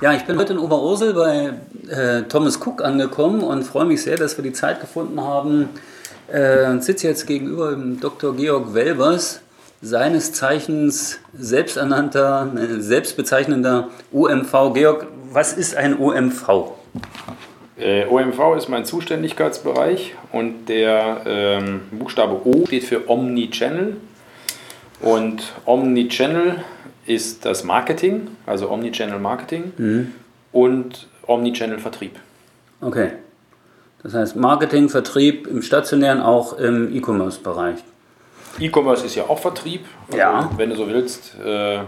[0.00, 1.54] Ja, ich bin heute in Oberursel bei
[1.90, 5.70] äh, Thomas Cook angekommen und freue mich sehr, dass wir die Zeit gefunden haben.
[6.28, 8.36] Äh, sitze jetzt gegenüber dem Dr.
[8.36, 9.40] Georg Welbers,
[9.82, 14.72] seines Zeichens selbsternannter, äh, selbstbezeichnender OMV.
[14.72, 16.74] Georg, was ist ein OMV?
[17.76, 23.96] Äh, OMV ist mein Zuständigkeitsbereich und der ähm, Buchstabe O steht für Omnichannel.
[25.00, 26.62] Und Omnichannel
[27.08, 30.12] ist das Marketing, also Omnichannel Marketing mhm.
[30.52, 32.16] und Omnichannel Vertrieb.
[32.80, 33.12] Okay.
[34.02, 37.78] Das heißt Marketing, Vertrieb im stationären, auch im E-Commerce-Bereich.
[38.60, 40.50] E-Commerce ist ja auch Vertrieb, also ja.
[40.56, 41.36] wenn du so willst.
[41.44, 41.80] Äh,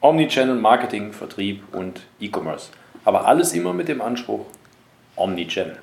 [0.00, 2.68] Omnichannel, Marketing, Vertrieb und E-Commerce.
[3.04, 4.46] Aber alles immer mit dem Anspruch
[5.16, 5.78] Omnichannel.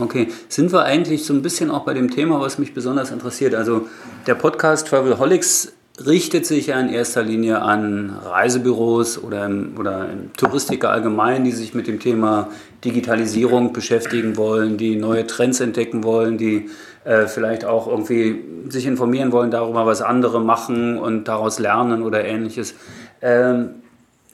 [0.00, 3.54] Okay, sind wir eigentlich so ein bisschen auch bei dem Thema, was mich besonders interessiert?
[3.54, 3.88] Also
[4.26, 5.72] der Podcast Travelholics
[6.04, 11.86] richtet sich ja in erster Linie an Reisebüros oder, oder Touristiker allgemein, die sich mit
[11.86, 12.48] dem Thema
[12.84, 16.68] Digitalisierung beschäftigen wollen, die neue Trends entdecken wollen, die
[17.04, 22.24] äh, vielleicht auch irgendwie sich informieren wollen darüber, was andere machen und daraus lernen oder
[22.24, 22.74] ähnliches.
[23.22, 23.76] Ähm,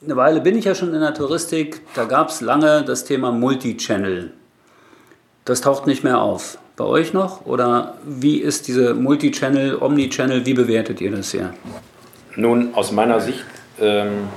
[0.03, 3.31] eine Weile bin ich ja schon in der Touristik, da gab es lange das Thema
[3.31, 4.33] Multichannel.
[5.45, 7.45] Das taucht nicht mehr auf bei euch noch?
[7.45, 11.53] Oder wie ist diese Multichannel, Omnichannel, wie bewertet ihr das hier?
[12.35, 13.45] Nun, aus meiner Sicht
[13.79, 14.29] ähm,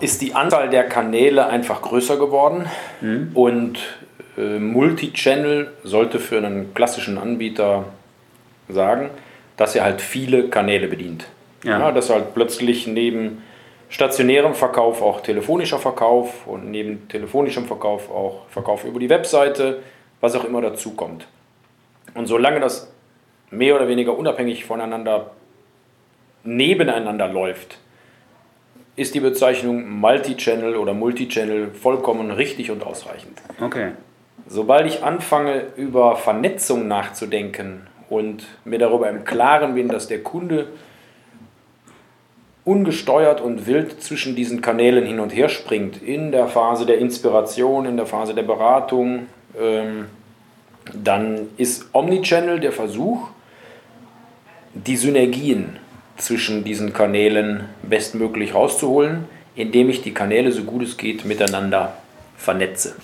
[0.00, 2.66] ist die Anzahl der Kanäle einfach größer geworden
[3.00, 3.30] mhm.
[3.34, 3.78] und
[4.36, 7.86] äh, Multichannel sollte für einen klassischen Anbieter
[8.68, 9.10] sagen,
[9.56, 11.26] dass er halt viele Kanäle bedient.
[11.64, 11.78] Ja.
[11.78, 13.42] ja dass halt plötzlich neben
[13.88, 19.78] stationärem Verkauf auch telefonischer Verkauf und neben telefonischem Verkauf auch Verkauf über die Webseite,
[20.24, 21.26] was auch immer dazu kommt.
[22.14, 22.90] Und solange das
[23.50, 25.32] mehr oder weniger unabhängig voneinander
[26.42, 27.78] nebeneinander läuft,
[28.96, 33.42] ist die Bezeichnung Multi-Channel oder Multichannel vollkommen richtig und ausreichend.
[33.60, 33.92] Okay.
[34.46, 40.68] Sobald ich anfange, über Vernetzung nachzudenken und mir darüber im Klaren bin, dass der Kunde
[42.64, 47.84] ungesteuert und wild zwischen diesen Kanälen hin und her springt, in der Phase der Inspiration,
[47.84, 49.26] in der Phase der Beratung,
[49.60, 50.06] ähm,
[50.92, 53.28] dann ist Omnichannel der Versuch,
[54.74, 55.78] die Synergien
[56.16, 61.94] zwischen diesen Kanälen bestmöglich rauszuholen, indem ich die Kanäle so gut es geht miteinander
[62.36, 62.96] vernetze.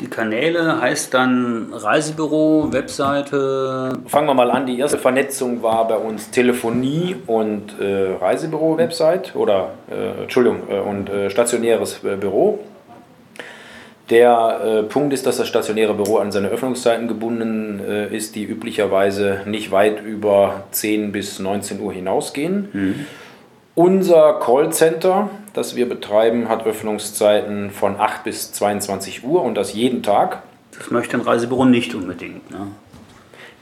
[0.00, 3.98] Die Kanäle heißt dann Reisebüro, Webseite.
[4.06, 4.66] Fangen wir mal an.
[4.66, 11.08] Die erste Vernetzung war bei uns Telefonie und äh, Reisebüro-Website oder äh, Entschuldigung äh, und
[11.08, 12.58] äh, stationäres äh, Büro.
[14.10, 18.44] Der äh, Punkt ist, dass das stationäre Büro an seine Öffnungszeiten gebunden äh, ist, die
[18.44, 22.68] üblicherweise nicht weit über 10 bis 19 Uhr hinausgehen.
[22.72, 23.06] Mhm.
[23.74, 30.02] Unser Callcenter, das wir betreiben, hat Öffnungszeiten von 8 bis 22 Uhr und das jeden
[30.02, 30.42] Tag.
[30.78, 32.50] Das möchte ein Reisebüro nicht unbedingt.
[32.50, 32.68] Ne?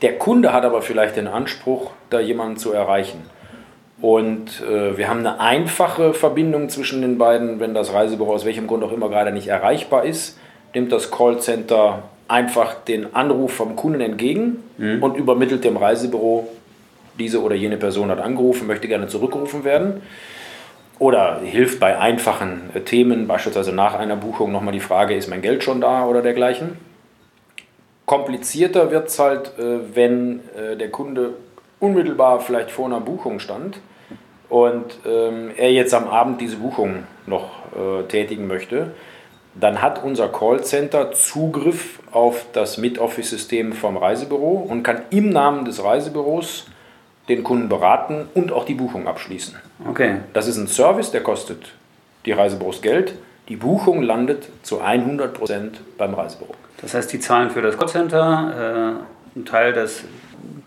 [0.02, 3.22] Der Kunde hat aber vielleicht den Anspruch, da jemanden zu erreichen.
[4.00, 7.60] Und äh, wir haben eine einfache Verbindung zwischen den beiden.
[7.60, 10.38] Wenn das Reisebüro aus welchem Grund auch immer gerade nicht erreichbar ist,
[10.74, 15.02] nimmt das Callcenter einfach den Anruf vom Kunden entgegen mhm.
[15.02, 16.48] und übermittelt dem Reisebüro,
[17.18, 20.02] diese oder jene Person hat angerufen, möchte gerne zurückgerufen werden.
[20.98, 25.42] Oder hilft bei einfachen äh, Themen, beispielsweise nach einer Buchung nochmal die Frage, ist mein
[25.42, 26.76] Geld schon da oder dergleichen.
[28.06, 31.34] Komplizierter wird es halt, äh, wenn äh, der Kunde
[31.80, 33.78] unmittelbar vielleicht vor einer Buchung stand
[34.48, 38.92] und ähm, er jetzt am Abend diese Buchung noch äh, tätigen möchte,
[39.54, 45.82] dann hat unser Callcenter Zugriff auf das Mid-Office-System vom Reisebüro und kann im Namen des
[45.82, 46.66] Reisebüros
[47.28, 49.56] den Kunden beraten und auch die Buchung abschließen.
[49.88, 50.16] Okay.
[50.32, 51.72] Das ist ein Service, der kostet
[52.26, 53.14] die Reisebüros Geld.
[53.48, 56.54] Die Buchung landet zu 100% beim Reisebüro.
[56.80, 59.00] Das heißt, die zahlen für das Callcenter
[59.34, 60.04] äh, einen Teil des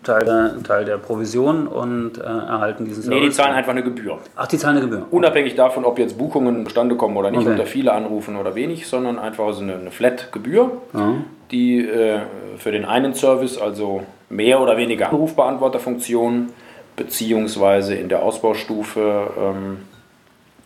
[0.03, 3.19] Teil der, Teil der Provision und äh, erhalten diesen Service?
[3.19, 4.19] Nee, die zahlen einfach eine Gebühr.
[4.35, 5.05] Ach, die zahlen eine Gebühr.
[5.11, 7.55] Unabhängig davon, ob jetzt Buchungen zustande kommen oder nicht, okay.
[7.55, 11.23] oder viele anrufen oder wenig, sondern einfach so eine, eine Flat-Gebühr, mhm.
[11.51, 12.19] die äh,
[12.57, 16.49] für den einen Service, also mehr oder weniger Anrufbeantworterfunktion,
[16.95, 19.77] beziehungsweise in der Ausbaustufe ähm,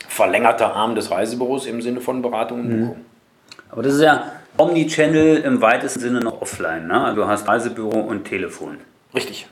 [0.08, 2.80] verlängerter Arm des Reisebüros im Sinne von Beratung und mhm.
[2.88, 3.06] Buchung.
[3.70, 4.26] Aber das ist ja
[4.58, 6.88] Omnichannel im weitesten Sinne noch offline.
[6.88, 7.06] Ne?
[7.06, 8.78] Also du hast Reisebüro und Telefon.
[9.14, 9.48] Richtig.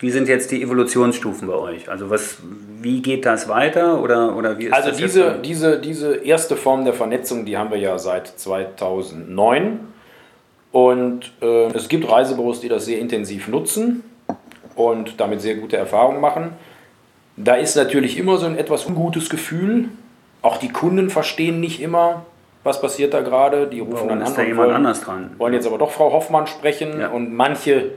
[0.00, 1.88] Wie sind jetzt die Evolutionsstufen bei euch?
[1.88, 2.38] Also was,
[2.80, 5.44] wie geht das weiter oder, oder wie ist Also das diese, jetzt?
[5.44, 9.80] diese, diese erste Form der Vernetzung, die haben wir ja seit 2009.
[10.70, 14.04] Und äh, es gibt Reisebüros, die das sehr intensiv nutzen
[14.76, 16.52] und damit sehr gute Erfahrungen machen.
[17.36, 19.88] Da ist natürlich immer so ein etwas ungutes Gefühl.
[20.42, 22.24] Auch die Kunden verstehen nicht immer,
[22.62, 23.66] was passiert da gerade.
[23.66, 25.30] Die rufen Warum dann ist an da und jemand wollen, anders dran?
[25.38, 27.00] wollen jetzt aber doch Frau Hoffmann sprechen.
[27.00, 27.08] Ja.
[27.08, 27.92] Und manche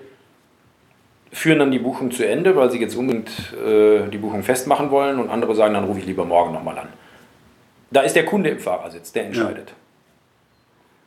[1.31, 3.30] führen dann die Buchung zu Ende, weil sie jetzt unbedingt
[3.66, 5.19] äh, die Buchung festmachen wollen.
[5.19, 6.89] Und andere sagen, dann rufe ich lieber morgen nochmal an.
[7.89, 9.74] Da ist der Kunde im Fahrersitz, der entscheidet.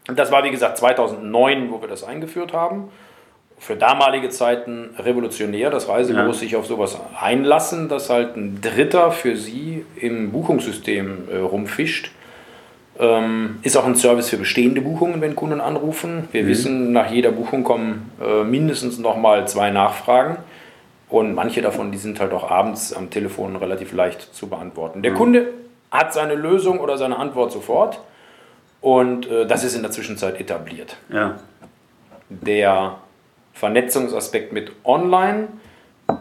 [0.08, 2.88] Und das war, wie gesagt, 2009, wo wir das eingeführt haben.
[3.58, 6.40] Für damalige Zeiten revolutionär, dass Reisebüros Ja.
[6.40, 12.10] sich auf sowas einlassen, dass halt ein Dritter für sie im Buchungssystem äh, rumfischt.
[12.98, 16.28] Ähm, ist auch ein Service für bestehende Buchungen, wenn Kunden anrufen.
[16.30, 20.36] Wir wissen, nach jeder Buchung kommen äh, mindestens nochmal zwei Nachfragen.
[21.08, 25.02] Und manche davon, die sind halt auch abends am Telefon relativ leicht zu beantworten.
[25.02, 25.48] Der Kunde
[25.90, 28.00] hat seine Lösung oder seine Antwort sofort.
[28.80, 30.96] Und äh, das ist in der Zwischenzeit etabliert.
[31.08, 31.38] Ja.
[32.28, 32.96] Der
[33.54, 35.48] Vernetzungsaspekt mit Online,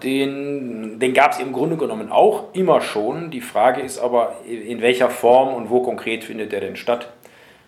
[0.04, 3.32] den, den gab es im Grunde genommen auch immer schon.
[3.32, 7.10] Die Frage ist aber, in welcher Form und wo konkret findet der denn statt?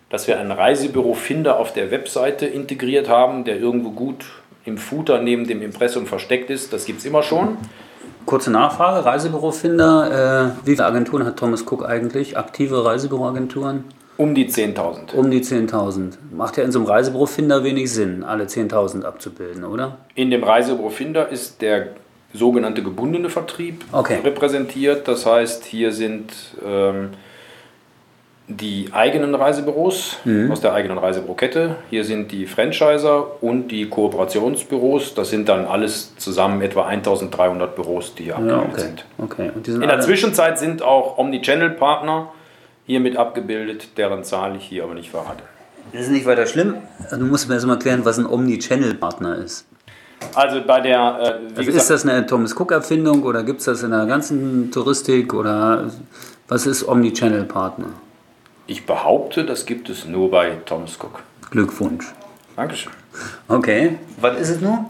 [0.09, 4.25] Dass wir einen Reisebüro-Finder auf der Webseite integriert haben, der irgendwo gut
[4.63, 7.57] im Footer neben dem Impressum versteckt ist, das gibt es immer schon.
[8.25, 10.53] Kurze Nachfrage, Reisebürofinder.
[10.63, 12.37] Äh, wie viele Agenturen hat Thomas Cook eigentlich?
[12.37, 13.83] Aktive Reisebüroagenturen?
[14.17, 15.13] Um die 10.000.
[15.13, 16.13] Um die 10.000.
[16.31, 19.97] Macht ja in so einem Reisebürofinder wenig Sinn, alle 10.000 abzubilden, oder?
[20.15, 21.89] In dem Reisebüro-Finder ist der
[22.35, 24.19] sogenannte gebundene Vertrieb Okay.
[24.23, 25.07] repräsentiert.
[25.07, 26.31] Das heißt, hier sind
[26.65, 27.09] ähm,
[28.47, 30.51] die eigenen Reisebüros Mhm.
[30.51, 31.77] aus der eigenen Reisebürokette.
[31.89, 35.15] Hier sind die Franchiser und die Kooperationsbüros.
[35.15, 38.81] Das sind dann alles zusammen etwa 1300 Büros, die hier Ja, abgebildet okay.
[38.81, 39.05] sind.
[39.17, 39.51] okay.
[39.55, 42.29] Und die sind In der Zwischenzeit sind auch Omnichannel-Partner
[42.85, 45.41] hier mit abgebildet, deren Zahl ich hier aber nicht verrate.
[45.91, 46.75] Das ist nicht weiter schlimm.
[47.09, 49.65] Du musst mir erst mal erklären, was ein Omnichannel-Partner ist.
[50.33, 53.83] Also bei der, äh, wie Also ist das eine Thomas Cook-Erfindung oder gibt es das
[53.83, 55.91] in der ganzen Touristik oder
[56.47, 57.87] was ist Omnichannel-Partner?
[58.67, 61.21] ich behaupte, das gibt es nur bei Thomas Cook.
[61.51, 62.05] Glückwunsch.
[62.55, 62.91] Dankeschön.
[63.47, 63.97] Okay.
[64.19, 64.85] Was ist es nun?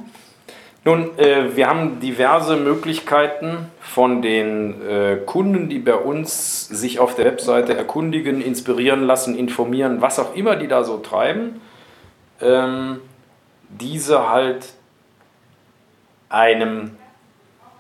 [0.84, 7.16] Nun, äh, wir haben diverse Möglichkeiten von den äh, Kunden, die bei uns sich auf
[7.16, 11.60] der Webseite erkundigen, inspirieren lassen, informieren, was auch immer die da so treiben,
[12.40, 13.00] ähm,
[13.70, 14.74] diese halt
[16.30, 16.92] einem,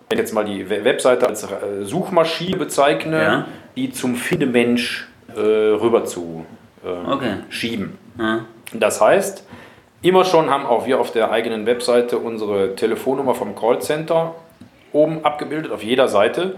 [0.09, 3.45] wenn ich jetzt mal die We- Webseite als äh, Suchmaschine bezeichne, Ja.
[3.75, 6.45] die zum Findemensch äh, rüber zu
[6.85, 7.33] ähm, Okay.
[7.49, 7.97] schieben.
[8.19, 8.45] Ja.
[8.73, 9.45] Das heißt,
[10.01, 14.35] immer schon haben auch wir auf der eigenen Webseite unsere Telefonnummer vom Callcenter
[14.93, 16.55] oben abgebildet, auf jeder Seite.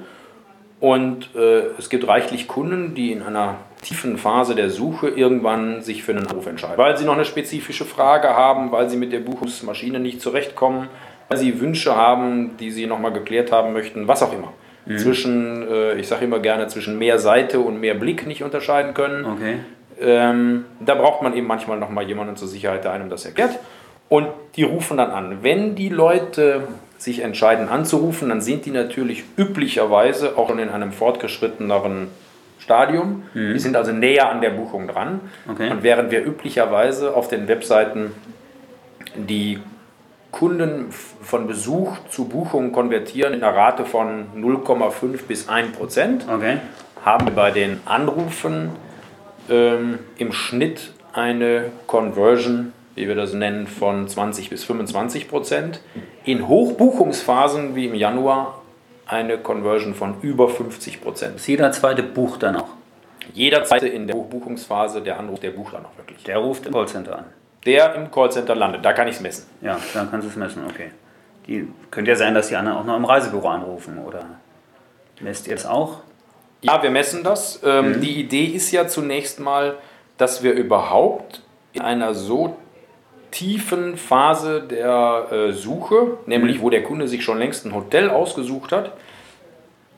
[0.79, 6.03] Und äh, es gibt reichlich Kunden, die in einer tiefen Phase der Suche irgendwann sich
[6.03, 6.77] für einen Anruf entscheiden.
[6.77, 10.87] Weil sie noch eine spezifische Frage haben, weil sie mit der Buchungsmaschine nicht zurechtkommen,
[11.29, 14.53] weil sie Wünsche haben, die sie nochmal geklärt haben möchten, was auch immer.
[14.95, 19.25] Zwischen, äh, ich sage immer gerne, zwischen mehr Seite und mehr Blick nicht unterscheiden können.
[19.25, 19.55] Okay.
[19.99, 23.59] Ähm, da braucht man eben manchmal noch mal jemanden zur Sicherheit, der einem das erklärt.
[24.07, 25.39] Und die rufen dann an.
[25.41, 30.93] Wenn die Leute sich entscheiden anzurufen, dann sind die natürlich üblicherweise auch schon in einem
[30.93, 32.07] fortgeschritteneren
[32.59, 33.23] Stadium.
[33.53, 35.19] Die sind also näher an der Buchung dran.
[35.51, 35.69] Okay.
[35.69, 38.11] Und während wir üblicherweise auf den Webseiten
[39.15, 39.59] die
[40.31, 46.57] Kunden von Besuch zu Buchung konvertieren in einer Rate von 0,5 bis 1 Prozent Okay.
[47.03, 48.71] haben wir bei den Anrufen
[49.49, 55.81] ähm, im Schnitt eine Conversion, wie wir das nennen, von 20 bis 25 Prozent.
[56.25, 58.61] In Hochbuchungsphasen wie im Januar
[59.07, 61.37] eine Conversion von über 50 Prozent.
[61.37, 62.69] Ist jeder zweite bucht dann auch.
[63.33, 66.23] Jederzeit in der Hochbuchungsphase der Anruf, der bucht dann auch wirklich.
[66.23, 67.25] Der ruft im Callcenter an.
[67.67, 69.45] Der im Callcenter landet, da kann ich es messen.
[69.61, 70.89] Ja, dann kannst du es messen, okay.
[71.45, 74.25] Die, könnte ja sein, dass die anderen auch noch im Reisebüro anrufen, oder?
[75.19, 75.99] Messt ihr das auch?
[76.61, 77.61] Ja, wir messen das.
[77.63, 79.75] Ähm, Die Idee ist ja zunächst mal,
[80.17, 81.41] dass wir überhaupt
[81.73, 82.57] in einer so
[83.31, 88.71] tiefen Phase der äh, Suche, nämlich wo der Kunde sich schon längst ein Hotel ausgesucht
[88.71, 88.93] hat,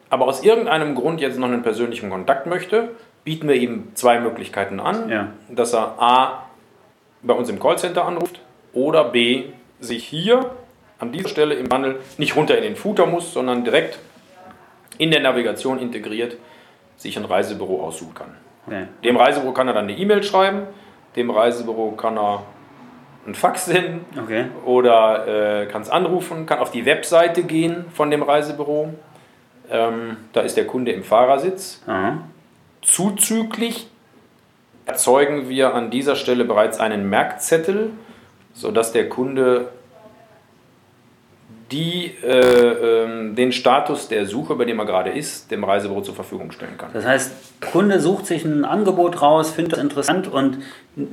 [0.10, 2.90] aber aus irgendeinem Grund jetzt noch einen persönlichen Kontakt möchte,
[3.24, 5.28] bieten wir ihm zwei Möglichkeiten an, Ja.
[5.50, 6.46] dass er A
[7.22, 8.40] bei uns im Callcenter anruft
[8.74, 9.46] oder B
[9.80, 10.52] sich hier
[11.00, 14.00] an dieser Stelle im Handel nicht runter in den Footer muss, sondern direkt
[14.98, 16.38] in der Navigation integriert
[16.98, 18.36] sich ein Reisebüro aussuchen kann.
[18.68, 18.88] Okay.
[19.04, 20.64] Dem Reisebüro kann er dann eine E-Mail schreiben,
[21.16, 22.44] dem Reisebüro kann er
[23.26, 24.46] ein Fax senden Okay.
[24.66, 28.94] oder äh, kann es anrufen, kann auf die Webseite gehen von dem Reisebüro.
[29.72, 31.82] Ähm, da ist der Kunde im Fahrersitz.
[31.88, 32.20] Aha.
[32.82, 33.88] Zuzüglich
[34.90, 37.92] erzeugen wir an dieser Stelle bereits einen Merkzettel,
[38.54, 39.70] sodass der Kunde
[41.72, 46.16] die, äh, ähm, den Status der Suche, bei dem er gerade ist, dem Reisebüro zur
[46.16, 46.90] Verfügung stellen kann.
[46.94, 47.32] Das heißt,
[47.72, 50.58] Kunde sucht sich ein Angebot raus, findet das interessant und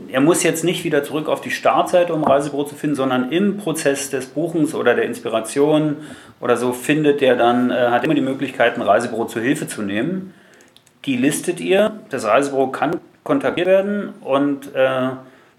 [0.09, 3.59] er muss jetzt nicht wieder zurück auf die Startseite, um Reisebüro zu finden, sondern im
[3.59, 5.97] Prozess des Buchens oder der Inspiration
[6.40, 9.83] oder so findet er dann, äh, hat immer die Möglichkeit, ein Reisebüro zur Hilfe zu
[9.83, 10.33] nehmen.
[11.04, 15.11] Die listet ihr, das Reisebüro kann kontaktiert werden und äh,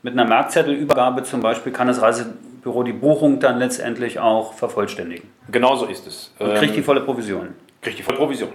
[0.03, 5.27] mit einer Merkzettelübergabe zum Beispiel kann das Reisebüro die Buchung dann letztendlich auch vervollständigen.
[5.51, 6.33] Genauso ist es.
[6.39, 7.50] Und kriegt die Ähm, volle Provision.
[7.81, 8.50] kriegt die volle Provision.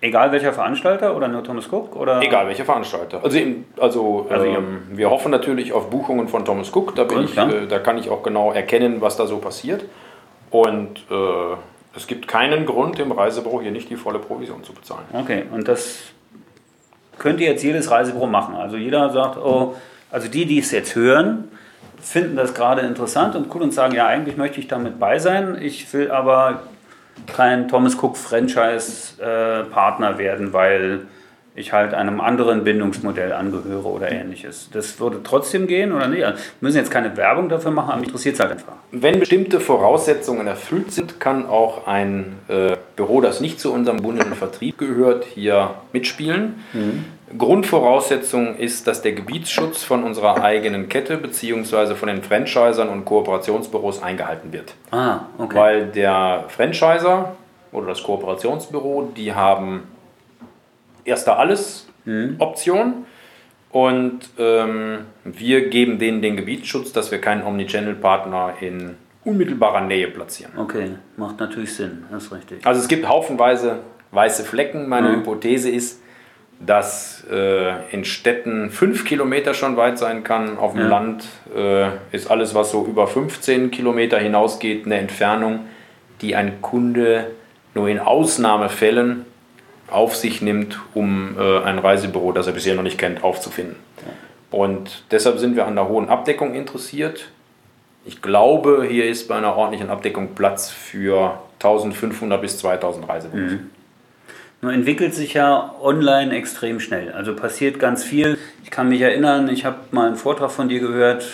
[0.00, 1.94] Egal welcher Veranstalter oder nur Thomas Cook?
[1.94, 2.20] Oder?
[2.20, 3.20] Egal welcher Veranstalter.
[3.22, 3.38] Also,
[3.78, 6.96] also, Also ähm, wir hoffen natürlich auf Buchungen von Thomas Cook.
[6.96, 9.84] Da, ich, äh, da kann ich auch genau erkennen, was da so passiert.
[10.50, 11.56] Und äh,
[11.94, 15.04] es gibt keinen Grund, dem Reisebüro hier nicht die volle Provision zu bezahlen.
[15.12, 16.00] Okay, und das
[17.18, 18.54] könnte jetzt jedes Reisebüro machen.
[18.54, 19.76] Also jeder sagt, oh,
[20.10, 21.48] also die, die es jetzt hören,
[22.00, 25.56] finden das gerade interessant und cool und sagen, ja, eigentlich möchte ich damit bei sein.
[25.60, 26.62] Ich will aber
[27.26, 31.06] kein Thomas Cook Franchise-Partner werden, weil
[31.54, 34.70] ich halt einem anderen Bindungsmodell angehöre oder ähnliches.
[34.72, 36.22] Das würde trotzdem gehen oder nicht?
[36.22, 38.72] Wir müssen jetzt keine Werbung dafür machen, aber mich interessiert es halt einfach.
[38.90, 44.34] Wenn bestimmte Voraussetzungen erfüllt sind, kann auch ein äh, Büro, das nicht zu unserem gebundenen
[44.34, 46.62] Vertrieb gehört, hier mitspielen.
[47.36, 51.94] Grundvoraussetzung ist, dass der Gebietsschutz von unserer eigenen Kette bzw.
[51.94, 54.74] von den Franchisern und Kooperationsbüros eingehalten wird.
[54.90, 55.56] Ah, okay.
[55.56, 57.36] Weil der Franchiser
[57.72, 59.84] oder das Kooperationsbüro, die haben
[61.04, 61.86] erst da alles
[62.38, 63.04] Option
[63.70, 70.52] und ähm, wir geben denen den Gebietsschutz, dass wir keinen Omnichannel-Partner in unmittelbarer Nähe platzieren.
[70.58, 72.66] okay, macht natürlich Sinn, das ist richtig.
[72.66, 73.78] Also es gibt haufenweise
[74.10, 74.88] weiße Flecken.
[74.88, 76.02] Meine Hypothese ist,
[76.58, 80.58] dass äh, in Städten fünf Kilometer schon weit sein kann.
[80.58, 80.88] Auf dem Ja.
[80.88, 81.24] Land
[81.56, 85.60] äh, ist alles, was so über 15 Kilometer hinausgeht, eine Entfernung,
[86.20, 87.28] die ein Kunde
[87.74, 89.24] nur in Ausnahmefällen
[89.92, 93.76] auf sich nimmt, um äh, ein Reisebüro, das er bisher noch nicht kennt, aufzufinden.
[94.50, 97.30] Und deshalb sind wir an der hohen Abdeckung interessiert.
[98.04, 103.52] Ich glaube, hier ist bei einer ordentlichen Abdeckung Platz für 1500 bis 2000 Reisebüros.
[104.60, 107.12] Nur entwickelt sich ja online extrem schnell.
[107.12, 108.38] Also passiert ganz viel.
[108.62, 111.26] Ich kann mich erinnern, ich habe mal einen Vortrag von dir gehört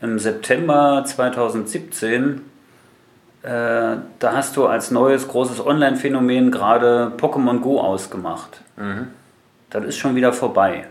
[0.00, 2.42] im September 2017.
[3.42, 3.48] Äh,
[4.18, 8.62] da hast du als neues großes Online-Phänomen gerade Pokémon Go ausgemacht.
[9.70, 10.86] Das ist schon wieder vorbei.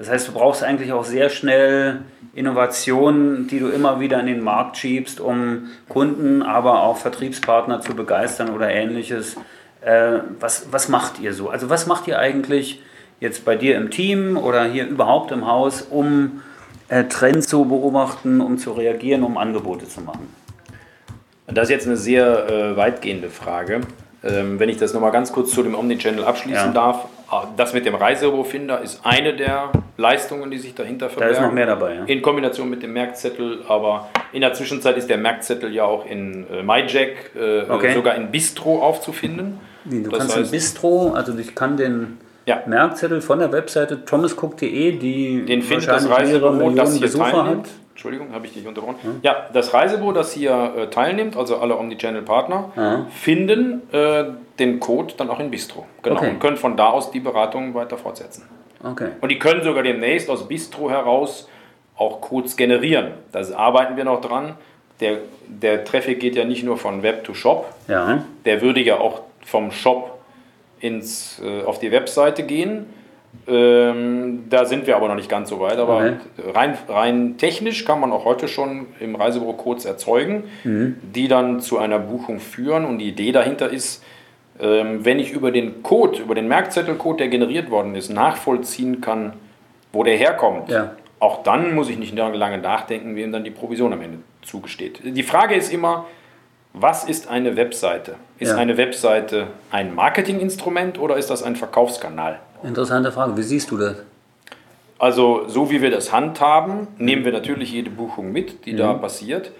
[0.00, 2.00] Das heißt, du brauchst eigentlich auch sehr schnell
[2.34, 7.94] Innovationen, die du immer wieder in den Markt schiebst, um Kunden, aber auch Vertriebspartner zu
[7.94, 9.36] begeistern oder ähnliches.
[9.82, 11.50] Äh, was, was macht ihr so?
[11.50, 12.80] Also was macht ihr eigentlich
[13.18, 16.40] jetzt bei dir im Team oder hier überhaupt im Haus, um
[16.88, 20.34] äh, Trends zu beobachten, um zu reagieren, um Angebote zu machen?
[21.52, 23.80] Das ist jetzt eine sehr äh, weitgehende Frage.
[24.22, 26.72] Ähm, wenn ich das nochmal ganz kurz zu dem Omnichannel abschließen Ja.
[26.72, 27.04] darf.
[27.32, 31.34] äh, Das mit dem Reisebürofinder ist eine der Leistungen, die sich dahinter Da verbergen.
[31.36, 31.94] ist noch mehr dabei.
[31.94, 32.04] Ja?
[32.04, 36.44] In Kombination mit dem Merkzettel, aber in der Zwischenzeit ist der Merkzettel ja auch in
[36.52, 37.94] äh, MyJack, äh, Okay.
[37.94, 39.58] sogar in Bistro aufzufinden.
[39.84, 42.62] Wie, Du Das kannst heißt- Bistro, also ich kann den Ja.
[42.66, 47.66] Merkzettel von der Webseite thomascook.de, die Den findet das Reisebüro, das hier Besucher teilnimmt.
[47.66, 47.72] hat.
[48.00, 48.96] Entschuldigung, habe ich dich unterbrochen.
[49.20, 53.06] Ja, das Reisebüro, das hier äh, teilnimmt, also alle Omnichannel-Partner, Ja.
[53.14, 54.24] finden äh,
[54.58, 55.84] den Code dann auch in Bistro.
[56.02, 56.16] Genau.
[56.16, 56.30] Okay.
[56.30, 58.44] Und können von da aus die Beratung weiter fortsetzen.
[58.82, 59.08] Okay.
[59.20, 61.46] Und die können sogar demnächst aus Bistro heraus
[61.94, 63.08] auch Codes generieren.
[63.32, 64.54] Da arbeiten wir noch dran.
[65.00, 68.24] Der, der Traffic geht ja nicht nur von Web to Shop, Ja.
[68.46, 70.20] der würde ja auch vom Shop
[70.80, 72.86] ins, äh, auf die Webseite gehen.
[73.46, 75.78] Ähm, da sind wir aber noch nicht ganz so weit.
[75.78, 76.16] Aber Okay.
[76.54, 81.78] rein, rein technisch kann man auch heute schon im Reisebüro Codes erzeugen, die dann zu
[81.78, 82.84] einer Buchung führen.
[82.84, 84.02] Und die Idee dahinter ist,
[84.60, 89.32] ähm, wenn ich über den Code, über den Merkzettelcode, der generiert worden ist, nachvollziehen kann,
[89.92, 90.92] wo der herkommt, Ja.
[91.18, 95.00] auch dann muss ich nicht lange nachdenken, wem dann die Provision am Ende zugesteht.
[95.02, 96.06] Die Frage ist immer,
[96.72, 98.14] was ist eine Webseite?
[98.38, 98.56] Ist Ja.
[98.56, 102.38] eine Webseite ein Marketinginstrument oder ist das ein Verkaufskanal?
[102.62, 103.36] Interessante Frage.
[103.36, 103.96] Wie siehst du das?
[104.98, 109.50] Also so wie wir das handhaben, nehmen wir natürlich jede Buchung mit, die da passiert.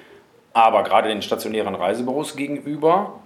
[0.52, 3.20] Aber gerade den stationären Reisebüros gegenüber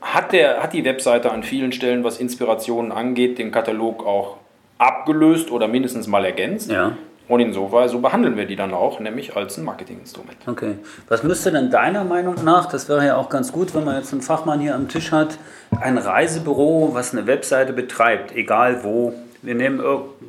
[0.00, 4.38] hat, der, hat die Webseite an vielen Stellen, was Inspirationen angeht, den Katalog auch
[4.78, 6.70] abgelöst oder mindestens mal ergänzt.
[6.70, 6.96] Ja.
[7.28, 10.38] Und insoweit, so behandeln wir die dann auch, nämlich als ein Marketinginstrument.
[10.46, 10.76] Okay.
[11.08, 14.12] Was müsste denn deiner Meinung nach, das wäre ja auch ganz gut, wenn man jetzt
[14.12, 15.38] einen Fachmann hier am Tisch hat,
[15.78, 19.12] ein Reisebüro, was eine Webseite betreibt, egal wo.
[19.42, 19.80] Wir nehmen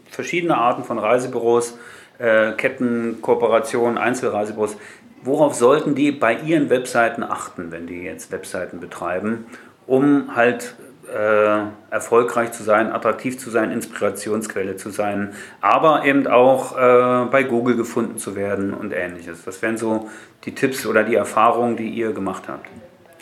[0.10, 1.77] verschiedene Arten von Reisebüros,
[2.20, 4.75] äh, Ketten, Kooperationen, Einzelreisebüros.
[5.24, 9.46] Worauf sollten die bei ihren Webseiten achten, wenn die jetzt Webseiten betreiben,
[9.88, 10.75] um halt
[11.13, 17.44] äh, erfolgreich zu sein, attraktiv zu sein, Inspirationsquelle zu sein, aber eben auch äh, bei
[17.44, 19.46] Google gefunden zu werden und ähnliches.
[19.46, 20.10] Was wären so
[20.46, 22.68] die Tipps oder die Erfahrungen, die ihr gemacht habt?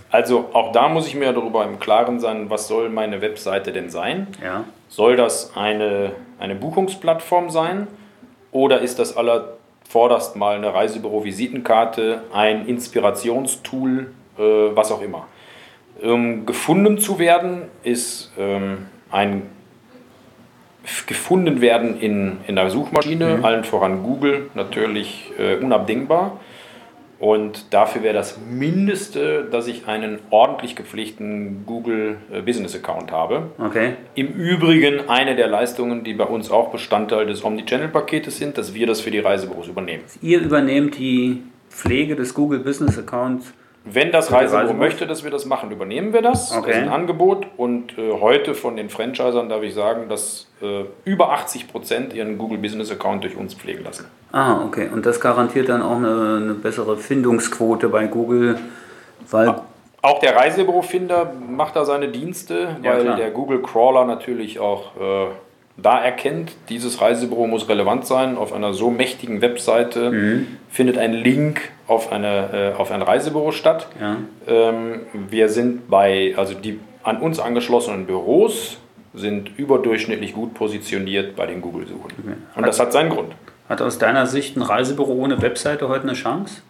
[0.10, 3.90] Also auch da muss ich mir darüber im Klaren sein, was soll meine Webseite denn
[3.90, 4.28] sein?
[4.42, 4.64] Ja.
[4.88, 7.88] Soll das eine, eine Buchungsplattform sein
[8.52, 15.28] oder ist das allervorderst mal eine Reisebüro-Visitenkarte, ein Inspirationstool, äh, was auch immer?
[16.02, 19.44] Ähm, gefunden zu werden ist ähm, ein
[21.06, 23.46] gefunden werden in, in der Suchmaschine, mhm.
[23.46, 26.40] allen voran Google, natürlich äh, unabdingbar.
[27.20, 33.50] Und dafür wäre das Mindeste, dass ich einen ordentlich gepflegten Google äh, Business Account habe.
[33.58, 33.94] Okay.
[34.14, 38.86] Im Übrigen eine der Leistungen, die bei uns auch Bestandteil des Omnichannel-Paketes sind, dass wir
[38.86, 40.04] das für die Reisebüros übernehmen.
[40.22, 43.52] Ihr übernehmt die Pflege des Google Business Accounts
[43.94, 46.56] wenn das Reisebüro möchte, dass wir das machen, übernehmen wir das.
[46.56, 46.68] Okay.
[46.68, 47.48] Das ist ein Angebot.
[47.58, 52.38] Und äh, heute von den Franchisern darf ich sagen, dass äh, über 80 Prozent ihren
[52.38, 54.06] Google Business Account durch uns pflegen lassen.
[54.32, 54.90] Ah, okay.
[54.92, 58.60] Und das garantiert dann auch eine, eine bessere Findungsquote bei Google,
[59.30, 59.56] weil.
[60.02, 65.28] Auch der Reisebürofinder macht da seine Dienste, weil ja, der Google Crawler natürlich auch äh,
[65.78, 70.48] da erkennt, dieses Reisebüro muss relevant sein, auf einer so mächtigen Webseite mhm.
[70.70, 73.88] findet ein Link auf, eine, äh, auf ein Reisebüro statt.
[74.02, 74.18] Ja.
[74.48, 78.80] Ähm, wir sind bei, also die an uns angeschlossenen Büros
[79.14, 82.12] sind überdurchschnittlich gut positioniert bei den Google-Suchen.
[82.24, 82.36] Okay.
[82.56, 83.34] Und das hat seinen Grund.
[83.70, 86.62] Hat aus deiner Sicht ein Reisebüro ohne Webseite heute eine Chance?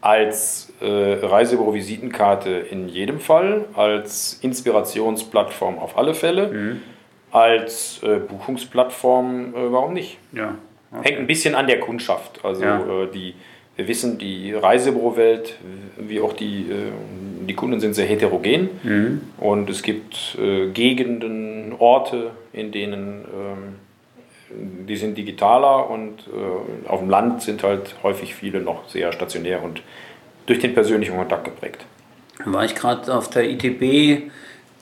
[0.00, 6.48] Als äh, Reisebüro-Visitenkarte in jedem Fall, als Inspirationsplattform auf alle Fälle.
[6.48, 6.82] Mhm
[7.30, 10.18] als äh, Buchungsplattform, äh, warum nicht?
[10.32, 10.54] Ja.
[10.90, 11.08] Okay.
[11.08, 12.44] Hängt ein bisschen an der Kundschaft.
[12.44, 12.80] Also ja.
[12.80, 13.34] äh, die,
[13.76, 15.56] wir wissen, die Reisebürowelt,
[15.98, 18.70] wie auch die, äh, die Kunden sind sehr heterogen.
[18.82, 19.20] Mhm.
[19.38, 23.74] Und es gibt äh, Gegenden, Orte, in denen ähm,
[24.50, 29.62] die sind digitaler und äh, auf dem Land sind halt häufig viele noch sehr stationär
[29.62, 29.82] und
[30.46, 31.84] durch den persönlichen Kontakt geprägt.
[32.44, 34.30] War ich gerade auf der ITB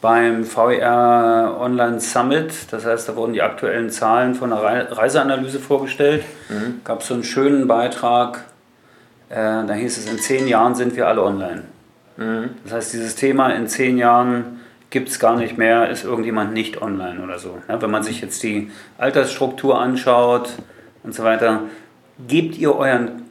[0.00, 2.52] beim VR Online Summit.
[2.70, 6.24] Das heißt, da wurden die aktuellen Zahlen von der Reiseanalyse vorgestellt.
[6.48, 6.80] Mhm.
[6.84, 8.44] Gab es so einen schönen Beitrag.
[9.28, 11.62] Äh, da hieß es, in zehn Jahren sind wir alle online.
[12.16, 12.50] Mhm.
[12.64, 16.80] Das heißt, dieses Thema in zehn Jahren gibt es gar nicht mehr, ist irgendjemand nicht
[16.80, 17.58] online oder so.
[17.68, 20.50] Ja, wenn man sich jetzt die Altersstruktur anschaut
[21.02, 21.62] und so weiter,
[22.28, 23.22] gebt ihr euren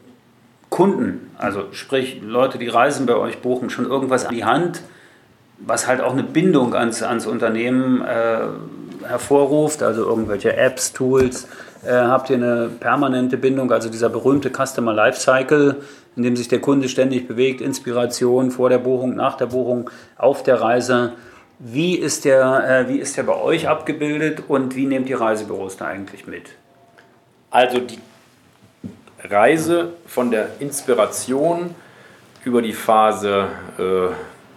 [0.69, 4.81] Kunden, also sprich Leute, die Reisen bei euch buchen, schon irgendwas an die Hand,
[5.59, 11.47] was halt auch eine Bindung ans, ans Unternehmen äh, hervorruft, also irgendwelche Apps, Tools,
[11.85, 15.81] äh, habt ihr eine permanente Bindung, also dieser berühmte Customer Lifecycle,
[16.15, 20.43] in dem sich der Kunde ständig bewegt, Inspiration vor der Buchung, nach der Buchung, auf
[20.43, 21.13] der Reise.
[21.59, 25.77] Wie ist der, äh, wie ist der bei euch abgebildet und wie nehmt die Reisebüros
[25.77, 26.49] da eigentlich mit?
[27.49, 27.99] Also die
[29.23, 31.73] Reise von der Inspiration
[32.43, 34.13] über die Phase äh,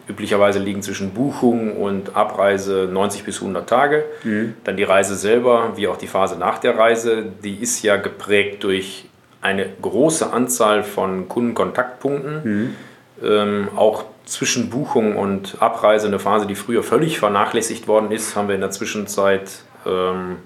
[0.09, 4.05] Üblicherweise liegen zwischen Buchung und Abreise 90 bis 100 Tage.
[4.25, 4.55] Mhm.
[4.65, 8.65] Dann die Reise selber, wie auch die Phase nach der Reise, die ist ja geprägt
[8.65, 9.05] durch
[9.41, 12.41] eine große Anzahl von Kundenkontaktpunkten.
[12.43, 12.77] Mhm.
[13.23, 18.49] Ähm, auch zwischen Buchung und Abreise, eine Phase, die früher völlig vernachlässigt worden ist, haben
[18.49, 19.51] wir in der Zwischenzeit
[19.87, 20.37] ähm,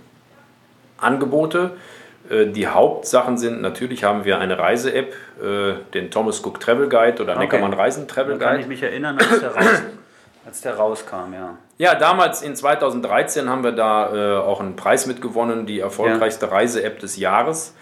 [0.98, 1.72] Angebote.
[2.30, 7.22] Äh, die Hauptsachen sind, natürlich haben wir eine Reise-App, äh, den Thomas Cook Travel Guide
[7.22, 7.42] oder okay.
[7.42, 8.44] Neckermann Reisen Travel Guide.
[8.44, 9.82] Da kann ich mich erinnern, als der, raus,
[10.46, 11.56] als der rauskam, ja.
[11.78, 16.52] Ja, damals in 2013 haben wir da äh, auch einen Preis mitgewonnen, die erfolgreichste ja.
[16.52, 17.74] Reise-App des Jahres.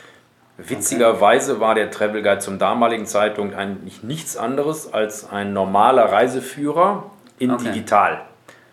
[0.57, 1.61] Witzigerweise okay.
[1.61, 7.51] war der Travel Guide zum damaligen Zeitpunkt eigentlich nichts anderes als ein normaler Reiseführer in
[7.51, 7.65] okay.
[7.65, 8.21] digital.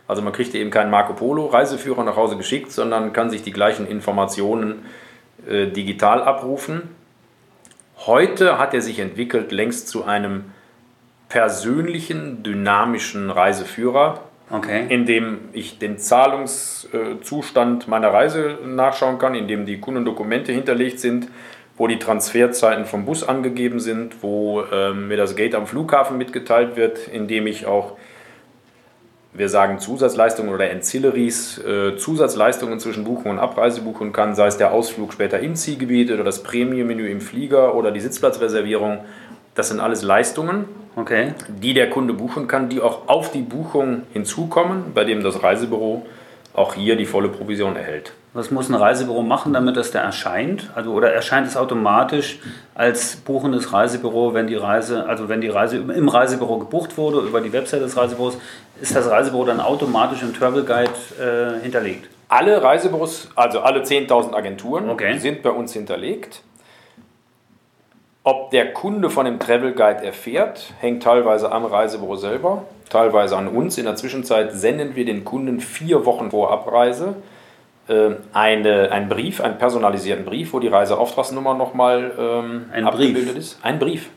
[0.06, 3.52] Also man kriegte eben keinen Marco Polo Reiseführer nach Hause geschickt, sondern kann sich die
[3.54, 5.07] gleichen Informationen äh,
[5.48, 6.84] digital abrufen.
[8.06, 10.46] Heute hat er sich entwickelt längst zu einem
[11.30, 14.86] persönlichen, dynamischen Reiseführer, okay.
[14.90, 21.28] in dem ich den Zahlungszustand meiner Reise nachschauen kann, in dem die Kundendokumente hinterlegt sind,
[21.76, 26.76] wo die Transferzeiten vom Bus angegeben sind, wo äh, mir das Gate am Flughafen mitgeteilt
[26.76, 27.98] wird, in dem ich auch
[29.34, 34.58] wir sagen Zusatzleistungen oder Ancillaries, äh, Zusatzleistungen zwischen Buchung und Abreise buchen kann, sei es
[34.58, 39.00] der Ausflug später im Zielgebiet oder das Prämienmenü im Flieger oder die Sitzplatzreservierung.
[39.56, 41.34] Das sind alles Leistungen, Okay.
[41.48, 46.08] die der Kunde buchen kann, die auch auf die Buchung hinzukommen, bei dem das Reisebüro
[46.58, 48.14] auch hier die volle Provision erhält.
[48.34, 50.70] Was muss ein Reisebüro machen, damit das da erscheint?
[50.76, 52.40] Also, oder erscheint es automatisch
[52.76, 57.42] als buchendes Reisebüro, wenn die Reise, also wenn die Reise im Reisebüro gebucht wurde, über
[57.42, 58.38] die Website des Reisebüros,
[58.82, 60.92] ist das Reisebüro dann automatisch im Travel Guide
[61.60, 62.10] äh, hinterlegt?
[62.30, 65.18] Alle Reisebüros, also alle 10.000 Agenturen, Okay.
[65.20, 66.42] sind bei uns hinterlegt.
[68.28, 73.48] Ob der Kunde von dem Travel Guide erfährt, hängt teilweise am Reisebüro selber, teilweise an
[73.48, 73.78] uns.
[73.78, 77.16] In der Zwischenzeit senden wir den Kunden vier Wochen vor Abreise
[77.88, 83.38] äh, eine, einen Brief, einen personalisierten Brief, wo die Reiseauftragsnummer nochmal ähm, Ein abgebildet Brief?
[83.38, 83.60] ist.
[83.64, 84.10] Ein Brief.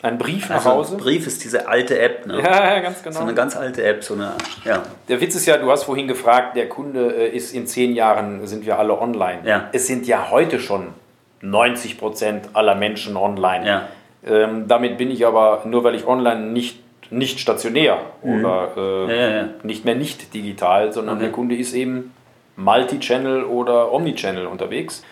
[0.00, 0.96] Ein Brief nach Also, Hause.
[0.96, 2.40] Brief ist diese alte App, ne?
[2.42, 3.16] Ja, ganz genau.
[3.16, 4.32] So eine ganz alte App, so eine,
[4.64, 4.82] ja.
[5.10, 8.46] Der Witz ist ja, du hast vorhin gefragt, der Kunde äh, ist in zehn Jahren,
[8.46, 9.40] sind wir alle online.
[9.44, 9.68] Ja.
[9.72, 10.94] Es sind ja heute schon
[11.42, 13.66] 90 Prozent aller Menschen online.
[13.66, 13.88] Ja.
[14.26, 16.78] Ähm, damit bin ich aber, nur weil ich online nicht,
[17.10, 19.10] nicht stationär oder äh, Mhm.
[19.10, 21.24] Ja, nicht mehr nicht digital, sondern Okay.
[21.24, 22.14] der Kunde ist eben
[22.56, 25.02] Multi-Channel oder Omnichannel unterwegs.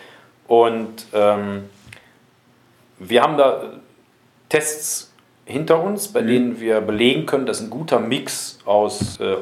[0.47, 1.69] Und ähm,
[2.99, 3.61] wir haben da
[4.49, 5.13] Tests
[5.45, 6.13] hinter uns, Mhm.
[6.13, 9.35] bei denen wir belegen können, dass ein guter Mix aus äh,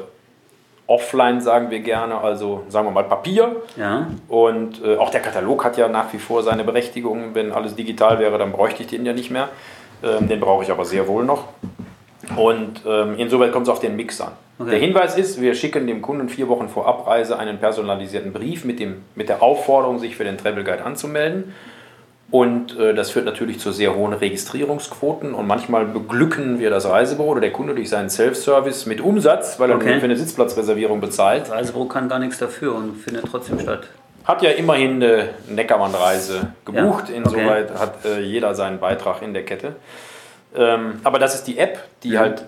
[0.90, 3.56] Offline, sagen wir gerne, also sagen wir mal Papier.
[3.76, 7.32] Ja, Und äh, auch der Katalog hat ja nach wie vor seine Berechtigung.
[7.32, 9.50] Wenn alles digital wäre, dann bräuchte ich den ja nicht mehr.
[10.02, 11.44] Ähm, den brauche ich aber sehr wohl noch.
[12.36, 14.32] Und ähm, insoweit kommt es auf den Mix an.
[14.58, 14.70] Okay.
[14.70, 18.80] Der Hinweis ist, wir schicken dem Kunden vier Wochen vor Abreise einen personalisierten Brief mit,
[18.80, 21.54] dem, mit der Aufforderung, sich für den Travel Guide anzumelden.
[22.30, 27.30] Und äh, das führt natürlich zu sehr hohen Registrierungsquoten und manchmal beglücken wir das Reisebüro
[27.30, 29.98] oder der Kunde durch seinen Self-Service mit Umsatz, weil er Okay.
[29.98, 31.42] für eine Sitzplatzreservierung bezahlt.
[31.42, 33.88] das Reisebüro kann gar nichts dafür und findet trotzdem statt.
[34.24, 37.16] Hat ja immerhin eine Neckermann-Reise gebucht, Ja, okay.
[37.16, 39.74] insoweit hat äh, jeder seinen Beitrag in der Kette.
[40.54, 42.44] Ähm, aber das ist die App, die halt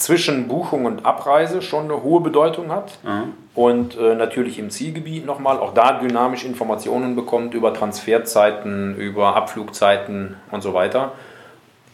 [0.00, 2.98] zwischen Buchung und Abreise schon eine hohe Bedeutung hat
[3.54, 10.36] und äh, natürlich im Zielgebiet nochmal auch da dynamisch Informationen bekommt über Transferzeiten, über Abflugzeiten
[10.50, 11.12] und so weiter.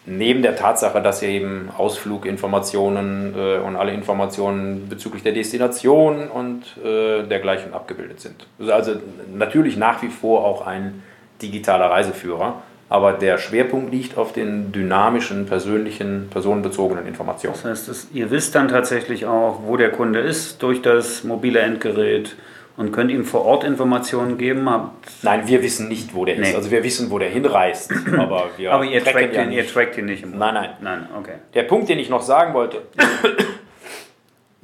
[0.09, 6.63] Neben der Tatsache, dass hier eben Ausfluginformationen äh, und alle Informationen bezüglich der Destination und
[6.85, 8.47] äh, dergleichen abgebildet sind.
[8.71, 8.93] Also
[9.35, 11.03] natürlich nach wie vor auch ein
[11.43, 17.57] digitaler Reiseführer, aber der Schwerpunkt liegt auf den dynamischen, persönlichen, personenbezogenen Informationen.
[17.63, 22.37] Das heißt, ihr wisst dann tatsächlich auch, wo der Kunde ist durch das mobile Endgerät
[22.77, 24.69] und könnt ihm vor Ort Informationen geben.
[25.23, 26.51] Nein, wir wissen nicht, wo der Nee.
[26.51, 26.55] ist.
[26.55, 29.73] Also wir wissen, wo der hinreist, aber wir aber ihr trackt, ja ihn, ihr nicht.
[29.75, 30.71] trackt ihn nicht im Nein, nein.
[30.83, 31.35] Nein, okay.
[31.55, 32.83] Der Punkt, den ich noch sagen wollte,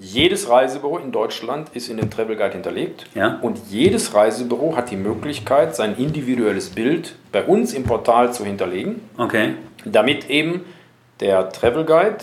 [0.03, 3.38] jedes Reisebüro in Deutschland ist in dem Travel Guide hinterlegt Ja.
[3.41, 9.01] und jedes Reisebüro hat die Möglichkeit, sein individuelles Bild bei uns im Portal zu hinterlegen,
[9.17, 9.55] Okay.
[9.85, 10.65] damit eben
[11.21, 12.19] der Travel Guide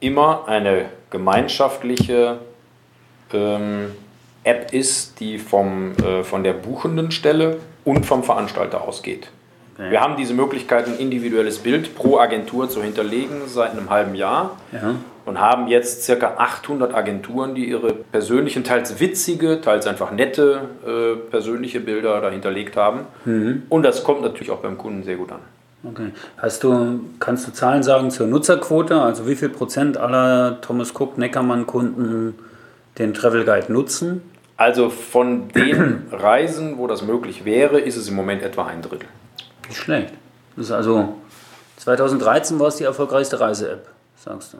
[0.00, 2.38] immer eine gemeinschaftliche
[3.34, 3.92] ähm,
[4.44, 9.28] App ist, die vom, äh, von der buchenden Stelle und vom Veranstalter ausgeht.
[9.74, 9.90] Okay.
[9.90, 14.56] Wir haben diese Möglichkeit, ein individuelles Bild pro Agentur zu hinterlegen seit einem halben Jahr
[14.72, 14.96] Ja.
[15.24, 21.16] Und haben jetzt circa 800 Agenturen, die ihre persönlichen, teils witzige, teils einfach nette äh,
[21.30, 23.00] persönliche Bilder da hinterlegt haben.
[23.68, 25.40] Und das kommt natürlich auch beim Kunden sehr gut an.
[25.84, 26.12] Okay.
[26.36, 29.00] Hast du, kannst du Zahlen sagen zur Nutzerquote?
[29.00, 32.34] Also wie viel Prozent aller Thomas Cook Neckermann Kunden
[32.98, 34.22] den Travel Guide nutzen?
[34.56, 39.08] Also von den Reisen, wo das möglich wäre, ist es im Moment etwa ein Drittel.
[39.68, 40.12] Nicht schlecht.
[40.56, 41.16] Das ist also
[41.78, 44.58] 2013 war es die erfolgreichste Reise-App, sagst du.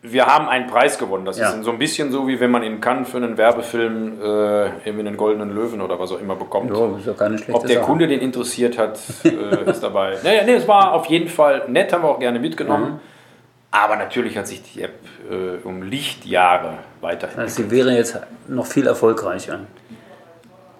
[0.00, 1.24] Wir haben einen Preis gewonnen.
[1.24, 1.50] Das Ja.
[1.50, 5.06] ist so ein bisschen so, wie wenn man in Cannes für einen Werbefilm äh, irgendwie
[5.08, 6.70] einen goldenen Löwen oder was auch immer bekommt.
[6.70, 7.86] Ja, ist ja keine schlechte Ob der Sache.
[7.86, 10.16] Kunde den interessiert hat, äh, ist dabei.
[10.22, 12.92] Naja, nee, es war auf jeden Fall nett, haben wir auch gerne mitgenommen.
[12.92, 13.00] Mhm.
[13.72, 14.94] Aber natürlich hat sich die App
[15.30, 17.38] äh, um Lichtjahre weiterentwickelt.
[17.48, 19.60] Also sie wäre jetzt noch viel erfolgreicher.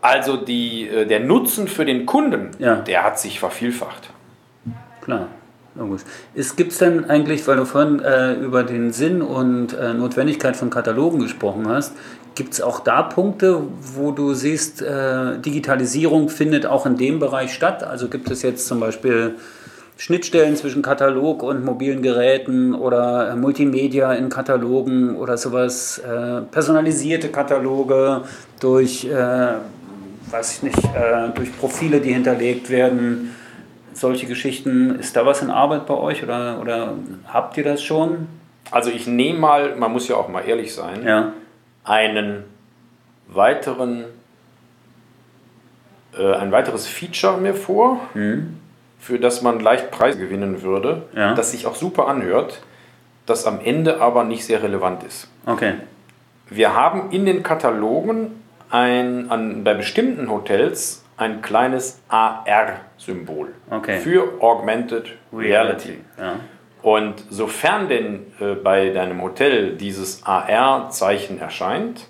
[0.01, 2.77] Also die, äh, der Nutzen für den Kunden, Ja.
[2.77, 4.11] der hat sich vervielfacht.
[5.03, 5.27] Klar,
[5.79, 6.03] logisch.
[6.57, 10.71] Gibt es denn eigentlich, weil du vorhin äh, über den Sinn und äh, Notwendigkeit von
[10.71, 11.93] Katalogen gesprochen hast,
[12.35, 13.63] gibt es auch da Punkte,
[13.95, 17.83] wo du siehst, äh, Digitalisierung findet auch in dem Bereich statt?
[17.83, 19.35] Also gibt es jetzt zum Beispiel
[19.97, 27.29] Schnittstellen zwischen Katalog und mobilen Geräten oder äh, Multimedia in Katalogen oder sowas, äh, personalisierte
[27.31, 28.23] Kataloge
[28.61, 29.55] durch, äh,
[30.31, 30.79] weiß ich nicht,
[31.35, 33.35] durch Profile, die hinterlegt werden
[34.01, 34.99] solche Geschichten.
[34.99, 36.95] Ist da was in Arbeit bei euch oder, oder
[37.33, 38.29] habt ihr das schon?
[38.71, 41.33] Also ich nehme mal, man muss ja auch mal ehrlich sein, Ja.
[41.85, 42.45] einen
[43.29, 44.05] weiteren,
[46.19, 48.01] äh, ein weiteres Feature mir vor,
[48.99, 51.35] für das man leicht Preise gewinnen würde, Ja.
[51.35, 52.61] das sich auch super anhört,
[53.27, 55.29] das am Ende aber nicht sehr relevant ist.
[55.47, 55.75] Okay.
[56.51, 58.31] Wir haben in den Katalogen
[58.71, 63.99] ein, an, bei bestimmten Hotels ein kleines AR-Symbol Okay.
[64.01, 65.99] für Augmented Reality.
[66.19, 66.37] Ja.
[66.81, 72.07] Und sofern denn äh, bei deinem Hotel dieses AR-Zeichen erscheint,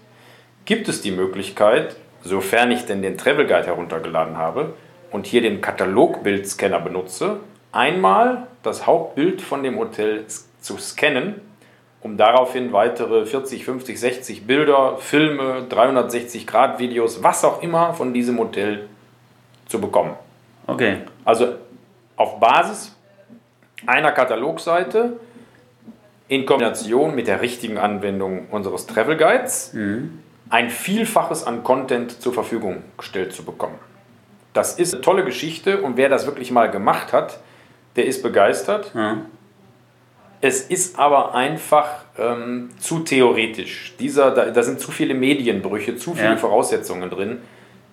[0.66, 4.74] gibt es die Möglichkeit, sofern ich denn den Travel Guide heruntergeladen habe
[5.10, 7.40] und hier den Katalogbildscanner benutze,
[7.72, 10.26] einmal das Hauptbild von dem Hotel
[10.60, 11.40] zu scannen,
[12.02, 18.88] um daraufhin weitere 40, 50, 60 Bilder, Filme, 360-Grad-Videos, was auch immer von diesem Hotel
[19.68, 20.14] zu bekommen.
[20.66, 20.98] Okay.
[21.24, 21.54] Also
[22.16, 22.94] auf Basis
[23.86, 25.14] einer Katalogseite
[26.28, 29.74] in Kombination mit der richtigen Anwendung unseres Travel Guides
[30.50, 33.78] ein Vielfaches an Content zur Verfügung gestellt zu bekommen.
[34.52, 37.38] Das ist eine tolle Geschichte und wer das wirklich mal gemacht hat,
[37.96, 38.92] der ist begeistert.
[38.94, 39.18] Ja.
[40.40, 43.94] Es ist aber einfach ähm, zu theoretisch.
[43.98, 46.36] Dieser, da, da sind zu viele Medienbrüche, zu viele Ja.
[46.36, 47.38] Voraussetzungen drin.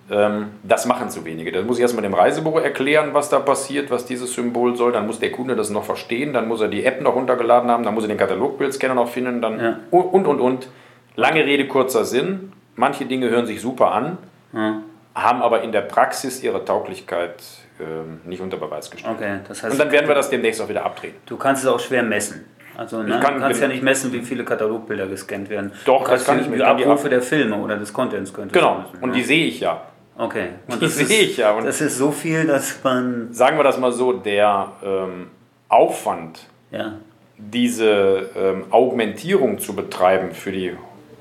[0.08, 1.50] Ähm, das machen zu wenige.
[1.50, 4.92] Da muss ich erstmal dem Reisebüro erklären, was da passiert, was dieses Symbol soll.
[4.92, 6.32] Dann muss der Kunde das noch verstehen.
[6.32, 7.82] Dann muss er die App noch runtergeladen haben.
[7.82, 9.42] Dann muss er den Katalogbildscanner noch finden.
[9.42, 9.80] Dann Ja.
[9.90, 10.68] und, und, und.
[11.16, 12.52] Lange Rede, kurzer Sinn.
[12.76, 14.18] Manche Dinge hören sich super an,
[14.52, 14.82] Ja.
[15.14, 17.42] haben aber in der Praxis ihre Tauglichkeit
[17.80, 19.16] ähm, nicht unter Beweis gestellt.
[19.18, 19.38] Okay.
[19.48, 21.14] Das heißt, Und dann werden wir das demnächst auch wieder abdrehen.
[21.26, 22.44] du kannst es auch schwer messen.
[22.76, 23.18] Also ne?
[23.20, 25.72] Kann- du kannst ja nicht messen, wie viele Katalogbilder gescannt werden.
[25.86, 28.78] Doch, das kann ich mir- Die Abrufe ab- der Filme oder des Contents könntest Genau.
[28.80, 29.16] messen, Und ne?
[29.16, 29.80] die sehe ich ja.
[30.18, 30.48] Okay.
[30.68, 31.52] Und Die das ist- sehe ich ja.
[31.52, 33.32] Und Das ist so viel, dass man.
[33.32, 35.28] sagen wir das mal so, der ähm,
[35.68, 36.94] Aufwand, Ja.
[37.36, 40.72] diese ähm, Augmentierung zu betreiben für die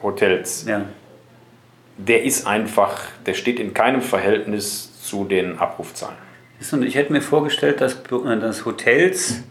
[0.01, 0.81] Hotels, Ja.
[1.97, 6.15] der ist einfach, der steht in keinem Verhältnis zu den Abrufzahlen.
[6.83, 9.43] Ich hätte mir vorgestellt, dass, äh, dass Hotels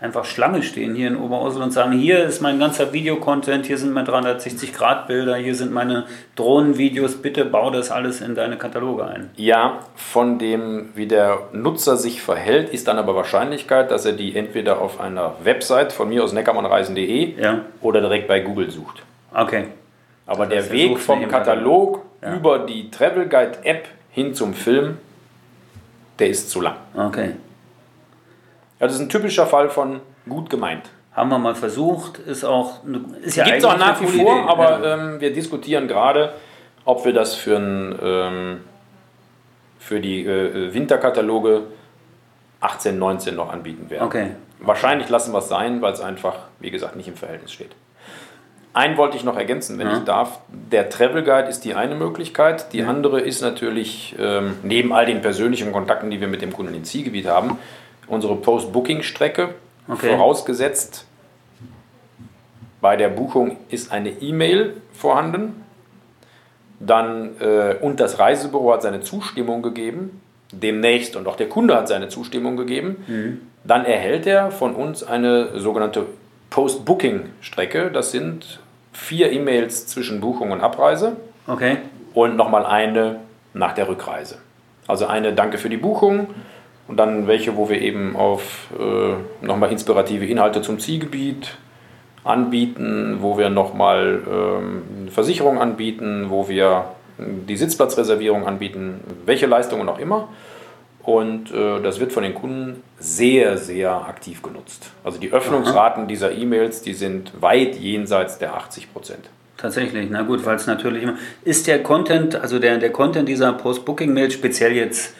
[0.00, 3.92] einfach Schlange stehen hier in Oberursel und sagen, hier ist mein ganzer Videocontent, hier sind
[3.92, 6.04] meine 360-Grad-Bilder, hier sind meine
[6.36, 9.30] Drohnenvideos, bitte bau das alles in deine Kataloge ein.
[9.36, 14.36] Ja, von dem, wie der Nutzer sich verhält, ist dann aber Wahrscheinlichkeit, dass er die
[14.36, 17.60] entweder auf einer Website von mir aus neckermannreisen.de Ja.
[17.80, 19.02] oder direkt bei Google sucht.
[19.32, 19.64] Okay.
[20.26, 22.34] Aber Das der heißt, er Weg vom Katalog Ja.
[22.36, 24.98] über die Travel Guide App hin zum Film,
[26.18, 26.76] der ist zu lang.
[26.96, 27.30] Okay.
[28.80, 30.90] Ja, das ist ein typischer Fall von gut gemeint.
[31.14, 32.84] Haben wir mal versucht, ist auch.
[32.84, 34.48] eine- Ist ja Gibt es auch nach wie vor, Idee.
[34.48, 34.94] aber ja.
[34.94, 36.34] ähm, wir diskutieren gerade,
[36.84, 38.60] ob wir das für, ein, ähm,
[39.78, 41.62] für die äh, Winterkataloge
[42.60, 44.04] 18, 19 noch anbieten werden.
[44.04, 44.30] Okay.
[44.60, 47.70] Wahrscheinlich lassen wir es sein, weil es einfach, wie gesagt, nicht im Verhältnis steht.
[48.74, 49.96] Einen wollte ich noch ergänzen, wenn Ja.
[49.98, 50.38] ich darf.
[50.48, 52.72] Der Travel Guide ist die eine Möglichkeit.
[52.74, 56.74] Die andere ist natürlich, ähm, neben all den persönlichen Kontakten, die wir mit dem Kunden
[56.74, 57.58] im Zielgebiet haben,
[58.08, 59.54] unsere Post-Booking-Strecke.
[59.88, 60.10] Okay.
[60.10, 61.06] Vorausgesetzt,
[62.80, 65.62] bei der Buchung ist eine E-Mail vorhanden.
[66.78, 70.20] Dann, äh, und das Reisebüro hat seine Zustimmung gegeben.
[70.52, 73.40] Demnächst und auch der Kunde hat seine Zustimmung gegeben.
[73.64, 76.06] Dann erhält er von uns eine sogenannte
[76.50, 77.90] Post-Booking-Strecke.
[77.90, 78.60] Das sind
[78.92, 81.16] vier E-Mails zwischen Buchung und Abreise
[81.48, 81.78] Okay.
[82.14, 83.20] und nochmal eine
[83.54, 84.38] nach der Rückreise.
[84.86, 86.28] Also eine Danke für die Buchung
[86.88, 91.56] und dann welche, wo wir eben auf äh, nochmal inspirative Inhalte zum Zielgebiet
[92.24, 96.86] anbieten, wo wir nochmal ähm, Versicherung anbieten, wo wir
[97.18, 100.28] die Sitzplatzreservierung anbieten, welche Leistungen auch immer.
[101.02, 104.90] Und äh, das wird von den Kunden sehr, sehr aktiv genutzt.
[105.04, 109.30] Also die Öffnungsraten dieser E-Mails, die sind weit jenseits der 80 Prozent.
[109.56, 111.14] Tatsächlich, na gut, weil es natürlich immer.
[111.44, 115.14] Ist der Content, also der, der Content dieser Post-Booking-Mail, speziell jetzt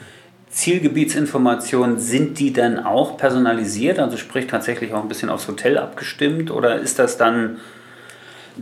[0.57, 3.99] Zielgebietsinformationen, sind die dann auch personalisiert?
[3.99, 6.51] Also sprich tatsächlich auch ein bisschen aufs Hotel abgestimmt?
[6.51, 7.59] Oder ist das dann.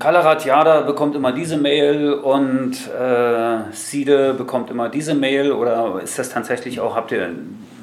[0.01, 6.31] Kalaratjada bekommt immer diese Mail und äh, Side bekommt immer diese Mail oder ist das
[6.31, 7.31] tatsächlich auch, habt ihr,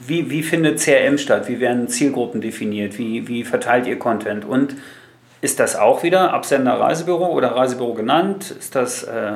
[0.06, 1.48] wie, wie findet CRM statt?
[1.48, 2.98] Wie werden Zielgruppen definiert?
[2.98, 4.44] Wie, wie verteilt ihr Content?
[4.44, 4.76] Und
[5.40, 8.52] ist das auch wieder Absender Reisebüro oder Reisebüro genannt?
[8.60, 9.32] Ist das, äh,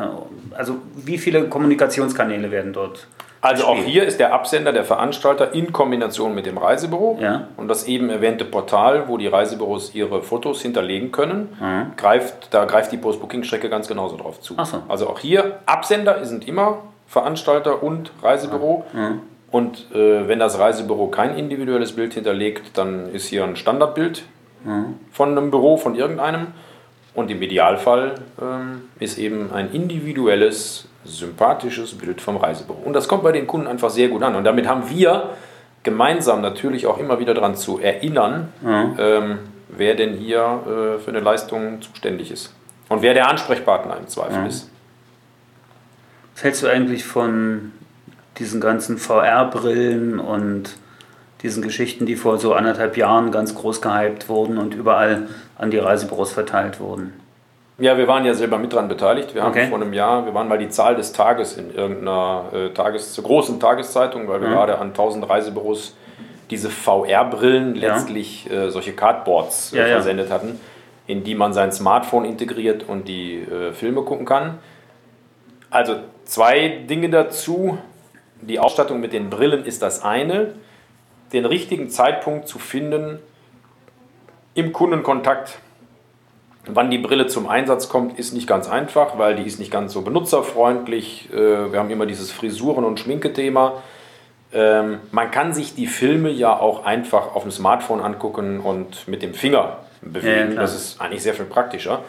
[0.51, 3.07] also wie viele Kommunikationskanäle werden dort?
[3.45, 7.19] Also auch hier ist der Absender der Veranstalter in Kombination mit dem Reisebüro.
[7.21, 7.47] Ja.
[7.57, 11.91] Und das eben erwähnte Portal, wo die Reisebüros ihre Fotos hinterlegen können, Mhm.
[11.95, 14.55] greift, da greift die Post-Booking-Strecke ganz genauso drauf zu.
[14.63, 14.81] So.
[14.87, 18.83] Also auch hier, Absender sind immer Veranstalter und Reisebüro.
[18.93, 19.21] Mhm.
[19.51, 24.23] Und äh, wenn das Reisebüro kein individuelles Bild hinterlegt, dann ist hier ein Standardbild
[25.11, 26.47] von einem Büro, von irgendeinem.
[27.15, 32.77] Und im Idealfall ähm, ist eben ein individuelles, sympathisches Bild vom Reisebüro.
[32.83, 34.35] Und das kommt bei den Kunden einfach sehr gut an.
[34.35, 35.31] Und damit haben wir
[35.83, 38.51] gemeinsam natürlich auch immer wieder daran zu erinnern,
[38.97, 42.53] ähm, wer denn hier äh, für eine Leistung zuständig ist.
[42.89, 44.69] Und wer der Ansprechpartner im Zweifel ist.
[46.33, 47.71] Was hältst du eigentlich von
[48.39, 50.75] diesen ganzen VR-Brillen und
[51.45, 55.27] diesen Geschichten, die vor so anderthalb Jahren ganz groß gehypt wurden und überall
[55.57, 57.13] an die Reisebüros verteilt wurden?
[57.77, 59.35] Ja, wir waren ja selber mit dran beteiligt.
[59.35, 59.67] Wir haben Okay.
[59.67, 63.59] vor einem Jahr, wir waren mal die Zahl des Tages in irgendeiner äh, Tages, großen
[63.59, 65.95] Tageszeitung, weil wir gerade an 1000 Reisebüros
[66.49, 67.93] diese VR-Brillen, Ja.
[67.95, 69.93] letztlich äh, solche Cardboards äh, Ja, ja.
[69.95, 70.59] versendet hatten,
[71.05, 74.57] in die man sein Smartphone integriert und die äh, Filme gucken kann.
[75.69, 77.77] Also zwei Dinge dazu.
[78.41, 80.53] Die Ausstattung mit den Brillen ist das eine.
[81.33, 83.19] Den richtigen Zeitpunkt zu finden
[84.53, 85.59] im Kundenkontakt,
[86.67, 89.93] wann die Brille zum Einsatz kommt, ist nicht ganz einfach, weil die ist nicht ganz
[89.93, 91.29] so benutzerfreundlich.
[91.33, 93.81] Äh, Wir haben immer dieses Frisuren- und Schminkethema.
[94.53, 99.21] Ähm, Man kann sich die Filme ja auch einfach auf dem Smartphone angucken und mit
[99.21, 100.51] dem Finger Ja, ja, bewegen.
[100.51, 100.61] klar.
[100.61, 102.03] das ist eigentlich sehr viel praktischer.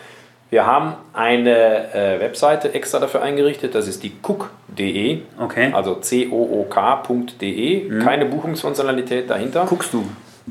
[0.50, 5.72] Wir haben eine äh, Webseite extra dafür eingerichtet, das ist die cook.de, Okay.
[5.72, 9.66] also c-o-o-k.de, keine Buchungsfunktionalität dahinter.
[9.68, 10.06] Guckst du?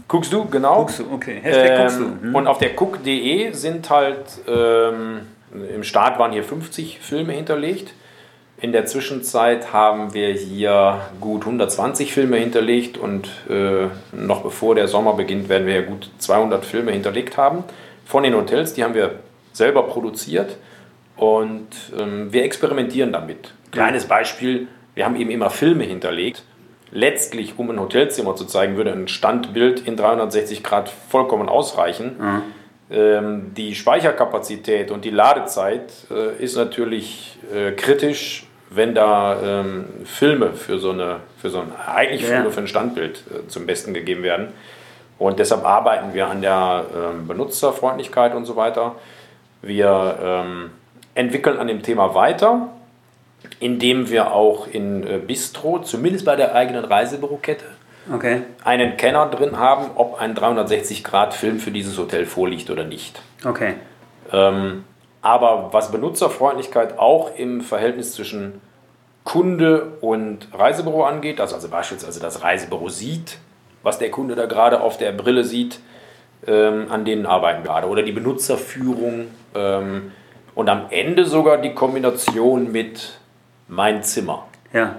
[0.09, 0.79] Guckst du, genau.
[0.79, 1.39] Guckst du, okay.
[1.41, 2.27] Hashtag guckst du.
[2.27, 5.21] Ähm, Und auf der cook.de sind halt, ähm,
[5.73, 7.93] im Start waren hier 50 Filme hinterlegt.
[8.59, 14.87] In der Zwischenzeit haben wir hier gut 120 Filme hinterlegt und äh, noch bevor der
[14.87, 17.63] Sommer beginnt, werden wir ja gut 200 Filme hinterlegt haben
[18.05, 18.73] von den Hotels.
[18.73, 19.11] Die haben wir
[19.55, 20.57] selber produziert
[21.17, 23.53] und ähm, wir experimentieren damit.
[23.71, 26.43] Kleines Beispiel, wir haben eben immer Filme hinterlegt.
[26.91, 32.15] Letztlich, um ein Hotelzimmer zu zeigen, würde ein Standbild in 360 Grad vollkommen ausreichen.
[32.91, 40.53] Ähm, die Speicherkapazität und die Ladezeit äh, ist natürlich äh, kritisch, wenn da ähm, Filme
[40.53, 42.27] für so eine, für so ein, eigentlich Ja.
[42.27, 44.49] Filme für ein Standbild äh, zum Besten gegeben werden.
[45.17, 48.95] Und deshalb arbeiten wir an der ähm, Benutzerfreundlichkeit und so weiter.
[49.65, 50.69] Wir ähm,
[51.15, 52.69] entwickeln an dem Thema weiter,
[53.59, 57.65] indem wir auch in äh, Bistro, zumindest bei der eigenen Reisebürokette,
[58.13, 58.43] Okay.
[58.63, 63.19] einen Kenner drin haben, ob ein 360-Grad-Film für dieses Hotel vorliegt oder nicht.
[63.43, 63.73] Okay.
[64.31, 64.83] Ähm,
[65.23, 68.61] aber was Benutzerfreundlichkeit auch im Verhältnis zwischen
[69.23, 73.39] Kunde und Reisebüro angeht, dass also beispielsweise das Reisebüro sieht,
[73.81, 75.79] was der Kunde da gerade auf der Brille sieht,
[76.47, 77.87] ähm, an denen arbeiten wir gerade.
[77.87, 80.11] Oder die Benutzerführung ähm,
[80.53, 83.19] und am Ende sogar die Kombination mit
[83.67, 84.45] Mein Zimmer.
[84.73, 84.97] Ja.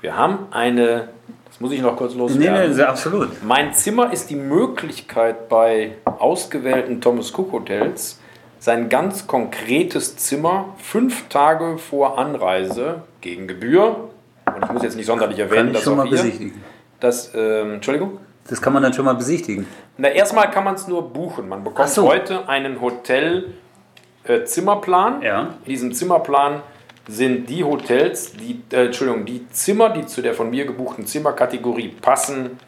[0.00, 1.08] Wir haben eine,
[1.46, 2.68] das muss ich noch kurz Nee, loswerden.
[2.68, 3.42] nee, sehr absolut.
[3.44, 8.18] Mein Zimmer ist die Möglichkeit bei ausgewählten Thomas Cook Hotels,
[8.58, 14.08] sein ganz konkretes Zimmer fünf Tage vor Anreise gegen Gebühr,
[14.44, 16.60] und ich muss jetzt nicht sonderlich erwähnen, dass schon auch besichtigen.
[17.00, 19.68] dass, ähm, Entschuldigung, Das kann man dann schon mal besichtigen.
[19.96, 21.48] na, erstmal kann man es nur buchen.
[21.48, 22.08] Man bekommt so.
[22.08, 25.22] heute einen Hotel-Zimmerplan.
[25.22, 25.54] Ja.
[25.64, 26.62] In diesem Zimmerplan
[27.08, 31.94] sind die Hotels, die, äh, Entschuldigung, die Zimmer, die zu der von mir gebuchten Zimmerkategorie
[32.00, 32.58] passen,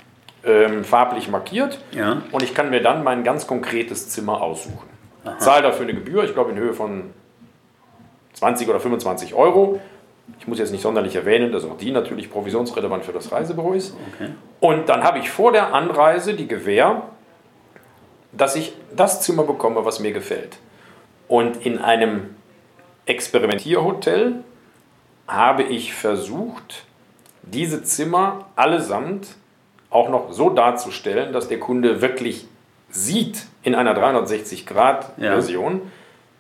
[0.44, 1.80] ähm, farblich markiert.
[1.92, 2.22] Ja.
[2.32, 4.88] Und ich kann mir dann mein ganz konkretes Zimmer aussuchen.
[5.38, 7.14] Zahle dafür eine Gebühr, ich glaube in Höhe von
[8.34, 9.80] 20 oder 25 Euro.
[10.38, 13.96] Ich muss jetzt nicht sonderlich erwähnen, dass auch die natürlich provisionsrelevant für das Reisebüro ist.
[14.60, 17.02] Und dann habe ich vor der Anreise die Gewähr,
[18.32, 20.58] dass ich das Zimmer bekomme, was mir gefällt.
[21.28, 22.34] Und in einem
[23.06, 24.36] Experimentierhotel
[25.26, 26.84] habe ich versucht,
[27.42, 29.28] diese Zimmer allesamt
[29.90, 32.46] auch noch so darzustellen, dass der Kunde wirklich
[32.90, 35.82] sieht in einer 360-Grad-Version,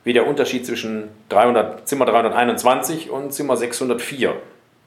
[0.04, 4.34] wie der Unterschied zwischen 300, Zimmer 321 und Zimmer 604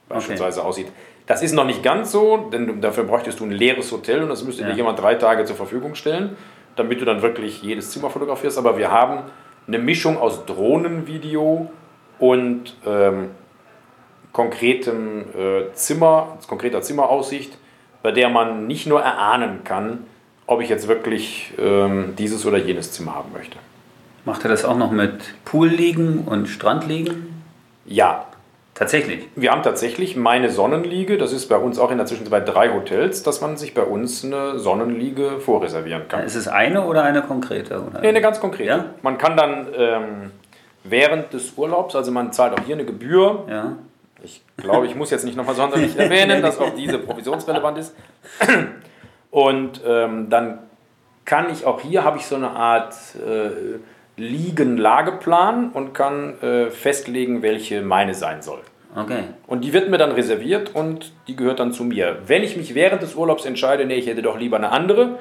[0.09, 0.87] beispielsweise aussieht.
[1.25, 4.43] Das ist noch nicht ganz so, denn dafür bräuchtest du ein leeres Hotel und das
[4.43, 4.69] müsste Ja.
[4.69, 6.37] dir jemand drei Tage zur Verfügung stellen,
[6.77, 8.57] damit du dann wirklich jedes Zimmer fotografierst.
[8.57, 9.23] Aber wir haben
[9.67, 11.69] eine Mischung aus Drohnenvideo
[12.19, 13.31] und ähm,
[14.31, 17.57] konkretem äh, Zimmer, konkreter Zimmeraussicht,
[18.03, 20.05] bei der man nicht nur erahnen kann,
[20.45, 23.57] ob ich jetzt wirklich ähm, dieses oder jenes Zimmer haben möchte.
[24.27, 25.13] Macht er das auch noch mit
[25.45, 27.41] Pool liegen und Strand liegen?
[27.85, 28.25] Ja,
[28.75, 29.25] Tatsächlich.
[29.37, 32.73] wir haben tatsächlich meine Sonnenliege, das ist bei uns auch in der Zwischenzeit bei drei
[32.73, 36.25] Hotels, dass man sich bei uns eine Sonnenliege vorreservieren kann.
[36.25, 37.81] Ist es eine oder eine konkrete?
[37.81, 38.01] Oder?
[38.01, 38.67] Nee, eine ganz konkrete.
[38.69, 38.85] Ja?
[39.01, 40.31] Man kann dann ähm,
[40.83, 43.77] während des Urlaubs, also man zahlt auch hier eine Gebühr, Ja.
[44.23, 47.95] Ich glaube, ich muss jetzt nicht nochmal sonderlich erwähnen, dass auch diese provisionsrelevant ist.
[49.31, 50.57] Und ähm, dann
[51.23, 53.77] kann ich auch hier, habe ich so eine Art äh,
[54.17, 58.59] Liegen-Lageplan und kann äh, festlegen, welche meine sein soll.
[58.95, 59.23] Okay.
[59.45, 62.17] Und die wird mir dann reserviert und die gehört dann zu mir.
[62.25, 65.19] Wenn ich mich während des Urlaubs entscheide, nee, ich hätte doch lieber eine andere,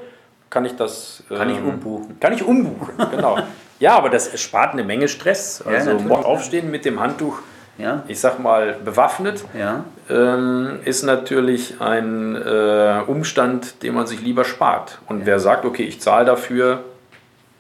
[0.49, 1.25] kann ich das.
[1.29, 2.19] Kann ich umbuchen.
[2.21, 3.39] Kann ich umbuchen, genau.
[3.79, 5.63] Ja, aber das spart eine Menge Stress.
[5.67, 6.09] Ja, Also natürlich.
[6.09, 7.41] morgen aufstehen mit dem Handtuch,
[7.77, 8.03] Ja.
[8.09, 9.85] ich sag mal, bewaffnet, Ja.
[10.09, 14.99] ähm, ist natürlich ein äh, Umstand, den man sich lieber spart.
[15.09, 16.85] Und wer sagt, okay, ich zahle dafür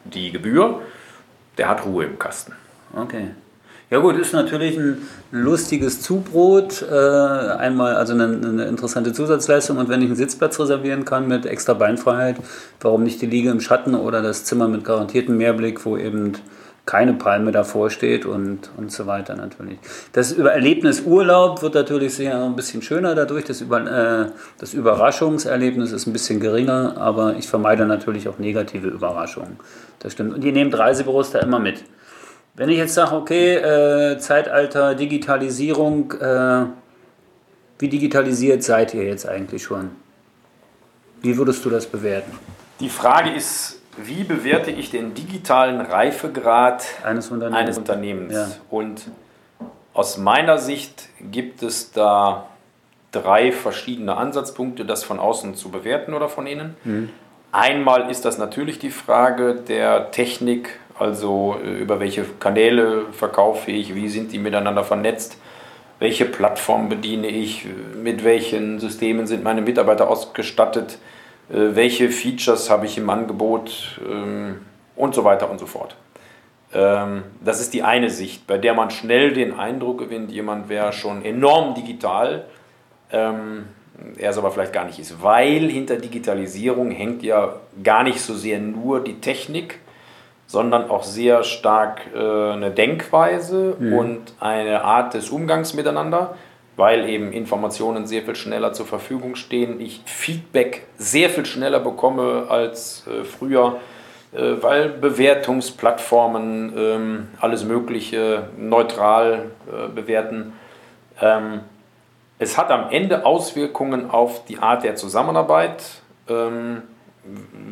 [0.05, 0.80] die Gebühr,
[1.59, 2.53] der hat Ruhe im Kasten.
[2.95, 3.31] Okay.
[3.89, 4.99] Ja gut, ist natürlich ein
[5.31, 6.83] lustiges Zubrot.
[6.83, 11.47] Äh, einmal also eine, eine interessante Zusatzleistung und wenn ich einen Sitzplatz reservieren kann mit
[11.47, 12.37] extra Beinfreiheit,
[12.81, 16.33] warum nicht die Liege im Schatten oder das Zimmer mit garantiertem Mehrblick, wo eben
[16.87, 19.78] keine Palme davor steht und, und so weiter natürlich.
[20.12, 23.45] Das Erlebnis Urlaub wird natürlich sehr ein bisschen schöner dadurch.
[23.45, 28.87] Das, Über, äh, das Überraschungserlebnis ist ein bisschen geringer, aber ich vermeide natürlich auch negative
[28.87, 29.59] Überraschungen.
[29.99, 30.34] Das stimmt.
[30.34, 31.82] Und die nehmt Reisebüros da immer mit.
[32.55, 36.66] Wenn ich jetzt sage, okay, äh, Zeitalter, Digitalisierung, äh,
[37.80, 39.91] wie digitalisiert seid ihr jetzt eigentlich schon?
[41.20, 42.30] Wie würdest du das bewerten?
[42.78, 47.59] Die Frage ist, wie bewerte ich den digitalen Reifegrad Eines Unternehmens.
[47.59, 48.34] eines Unternehmens?
[48.34, 48.49] Ja.
[48.70, 49.03] Und
[49.94, 52.47] aus meiner Sicht gibt es da
[53.12, 56.76] drei verschiedene Ansatzpunkte, das von außen zu bewerten oder von innen.
[56.84, 57.11] Mhm.
[57.53, 63.94] Einmal ist das natürlich die Frage der Technik, also äh, über welche Kanäle verkaufe ich,
[63.94, 65.38] wie sind die miteinander vernetzt,
[65.99, 67.66] welche Plattform bediene ich,
[68.03, 71.16] mit welchen Systemen sind meine Mitarbeiter ausgestattet, äh,
[71.49, 74.62] welche Features habe ich im Angebot ähm,
[74.97, 75.97] und so weiter und so fort.
[76.72, 80.92] Ähm, Das ist die eine Sicht, bei der man schnell den Eindruck gewinnt, jemand wäre
[80.92, 82.44] schon enorm digital,
[83.12, 83.66] ähm,
[84.18, 88.34] er es aber vielleicht gar nicht ist, weil hinter Digitalisierung hängt ja gar nicht so
[88.34, 89.78] sehr nur die Technik,
[90.47, 96.36] sondern auch sehr stark äh, eine Denkweise und eine Art des Umgangs miteinander,
[96.77, 102.47] weil eben Informationen sehr viel schneller zur Verfügung stehen, ich Feedback sehr viel schneller bekomme
[102.49, 103.81] als äh, früher,
[104.33, 110.53] äh, weil Bewertungsplattformen ähm, alles Mögliche neutral äh, bewerten.
[111.20, 111.61] Ähm,
[112.39, 115.83] es hat am Ende Auswirkungen auf die Art der Zusammenarbeit.
[116.29, 116.83] Ähm,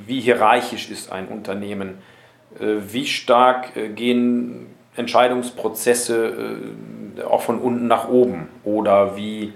[0.06, 1.98] wie hierarchisch ist ein Unternehmen?
[2.58, 8.48] Äh, wie stark äh, gehen Entscheidungsprozesse äh, auch von unten nach oben?
[8.64, 9.52] Oder wie,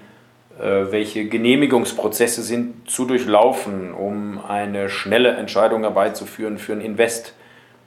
[0.60, 7.34] äh, welche Genehmigungsprozesse sind zu durchlaufen, um eine schnelle Entscheidung herbeizuführen für ein Invest?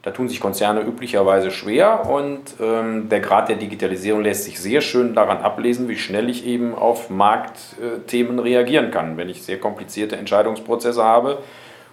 [0.04, 4.82] Da tun sich Konzerne üblicherweise schwer und ähm, der Grad der Digitalisierung lässt sich sehr
[4.82, 9.18] schön daran ablesen, wie schnell ich eben auf Marktthemen reagieren kann.
[9.18, 11.38] Wenn ich sehr komplizierte Entscheidungsprozesse habe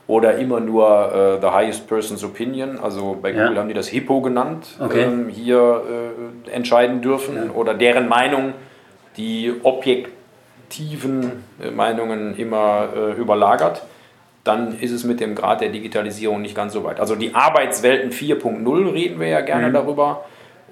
[0.08, 3.44] oder immer nur äh, the highest person's opinion, also bei Ja.
[3.44, 5.02] Google haben die das Hippo genannt, Okay.
[5.04, 5.82] ähm, hier
[6.48, 8.54] äh, entscheiden dürfen oder deren Meinung
[9.16, 13.82] die objektiven äh, Meinungen immer äh, überlagert
[14.44, 17.00] dann ist es mit dem Grad der Digitalisierung nicht ganz so weit.
[17.00, 20.24] Also die Arbeitswelten 4.0 reden wir ja gerne darüber,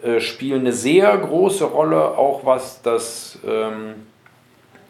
[0.03, 4.05] äh, spielen eine sehr große Rolle, auch was das, ähm,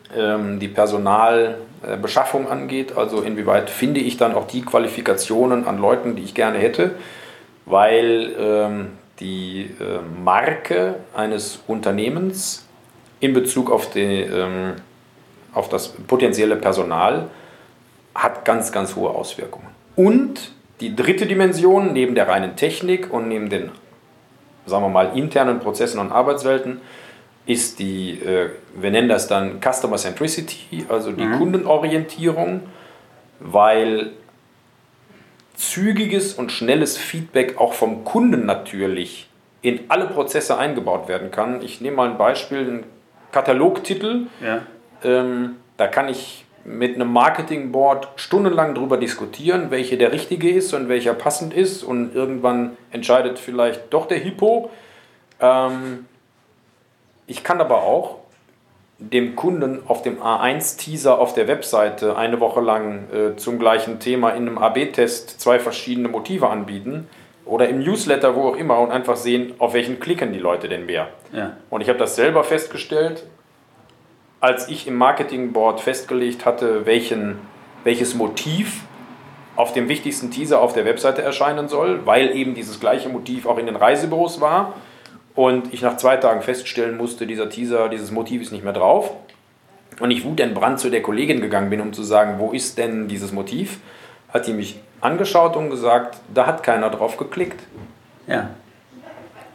[0.09, 2.97] die Personalbeschaffung angeht.
[2.97, 6.93] Also inwieweit finde ich dann auch die Qualifikationen an Leuten, die ich gerne hätte,
[7.65, 8.89] weil ähm,
[9.21, 12.67] die äh, Marke eines Unternehmens
[13.21, 14.75] in Bezug auf, die, ähm,
[15.53, 17.29] auf das potenzielle Personal
[18.15, 19.69] hat ganz, ganz hohe Auswirkungen.
[19.95, 23.71] Und die dritte Dimension, neben der reinen Technik und neben den,
[24.67, 26.81] sagen wir mal, internen Prozessen und Arbeitswelten,
[27.47, 32.63] ist die, äh, wir nennen das dann Customer Centricity, also die Kundenorientierung,
[33.41, 34.11] weil
[35.55, 39.29] zügiges und schnelles Feedback auch vom Kunden natürlich
[39.63, 41.63] in alle Prozesse eingebaut werden kann.
[41.63, 42.85] Ich nehme mal ein Beispiel, einen
[43.33, 44.27] Katalogtitel.
[44.45, 44.63] Ja.
[45.03, 50.89] Ähm, da kann ich mit einem Marketingboard stundenlang darüber diskutieren, welche der richtige ist und
[50.89, 51.83] welcher passend ist.
[51.83, 54.71] Und irgendwann entscheidet vielleicht doch der Hippo.
[55.41, 56.07] Ähm,
[57.27, 58.17] ich kann aber auch
[58.99, 64.31] dem Kunden auf dem A1-Teaser auf der Webseite eine Woche lang äh, zum gleichen Thema
[64.31, 67.09] in einem AB-Test zwei verschiedene Motive anbieten
[67.45, 70.87] oder im Newsletter, wo auch immer, und einfach sehen, auf welchen klicken die Leute denn
[70.87, 71.09] mehr.
[71.33, 71.57] Ja.
[71.69, 73.25] Und ich habe das selber festgestellt,
[74.41, 77.39] als ich im Marketingboard festgelegt hatte, welchen,
[77.85, 78.83] welches Motiv
[79.57, 83.59] auf dem wichtigsten Teaser auf der Webseite erscheinen soll, weil eben dieses gleiche Motiv auch
[83.59, 84.75] in den Reisebüros war
[85.37, 89.13] und ich nach zwei Tagen feststellen musste, dieser Teaser, dieses Motiv ist nicht mehr drauf.
[90.01, 93.33] Und ich wutentbrannt zu der Kollegin gegangen bin, um zu sagen, wo ist denn dieses
[93.33, 93.79] Motiv?
[94.37, 97.61] hat die mich angeschaut und gesagt, da hat keiner drauf geklickt.
[98.27, 98.51] Ja.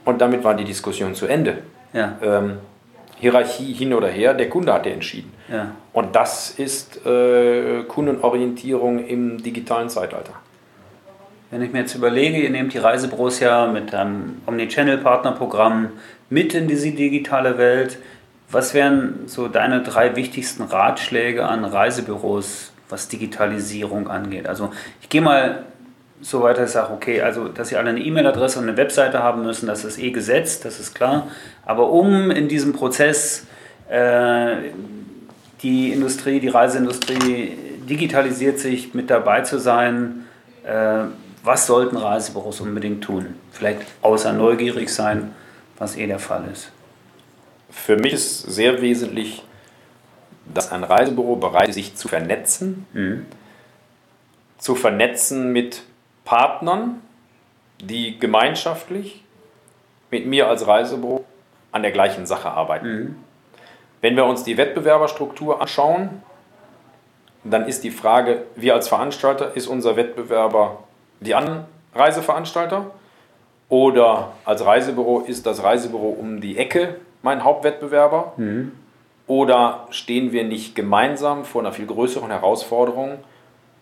[0.06, 1.60] Und damit war die Diskussion zu Ende.
[1.94, 2.18] Ja.
[2.22, 2.58] Ähm,
[3.20, 5.32] Hierarchie hin oder her, der Kunde hatte entschieden.
[5.52, 5.72] Ja.
[5.94, 10.34] Und das ist äh, Kundenorientierung im digitalen Zeitalter.
[11.52, 15.90] Wenn ich mir jetzt überlege, ihr nehmt die Reisebüros ja mit einem Omnichannel-Partnerprogramm
[16.30, 17.98] mit in diese digitale Welt.
[18.50, 24.48] Was wären so deine drei wichtigsten Ratschläge an Reisebüros, was Digitalisierung angeht?
[24.48, 24.72] Also
[25.02, 25.66] ich gehe mal
[26.22, 29.22] so weit, dass ich sage, okay, also dass sie alle eine E-Mail-Adresse und eine Webseite
[29.22, 31.28] haben müssen, das ist eh gesetzt, das ist klar.
[31.66, 33.46] Aber um in diesem Prozess
[33.90, 34.56] äh,
[35.64, 37.58] die Industrie, die Reiseindustrie
[37.90, 40.28] digitalisiert sich mit dabei zu sein,
[40.64, 41.08] äh,
[41.44, 43.36] was sollten Reisebüros unbedingt tun?
[43.52, 45.34] Vielleicht außer neugierig sein,
[45.78, 46.72] was eh der Fall ist.
[47.70, 49.44] Für mich ist sehr wesentlich,
[50.54, 52.86] dass ein Reisebüro bereit ist, sich zu vernetzen.
[52.94, 53.26] Mhm.
[54.58, 55.84] Zu vernetzen mit
[56.26, 57.02] Partnern,
[57.82, 59.24] die gemeinschaftlich
[60.12, 61.26] mit mir als Reisebüro
[61.72, 62.88] an der gleichen Sache arbeiten.
[62.88, 63.16] Mhm.
[64.02, 66.22] Wenn wir uns die Wettbewerberstruktur anschauen,
[67.44, 70.84] dann ist die Frage, wir als Veranstalter, ist unser Wettbewerber
[71.22, 71.66] die anderen
[71.96, 72.92] Reiseveranstalter
[73.70, 78.34] oder als Reisebüro ist das Reisebüro um die Ecke mein Hauptwettbewerber
[79.28, 83.20] oder stehen wir nicht gemeinsam vor einer viel größeren Herausforderung,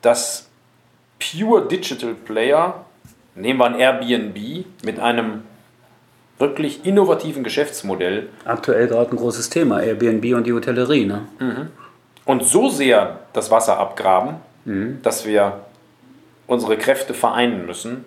[0.01, 0.47] dass
[1.19, 2.85] Pure Digital Player,
[3.35, 5.43] nehmen wir ein Airbnb mit einem
[6.37, 11.05] wirklich innovativen Geschäftsmodell Aktuell gerade ein großes Thema, Airbnb und die Hotellerie.
[11.05, 11.21] Ne?
[12.25, 14.35] und so sehr das Wasser abgraben,
[15.01, 15.61] dass wir
[16.50, 18.04] unsere Kräfte vereinen müssen,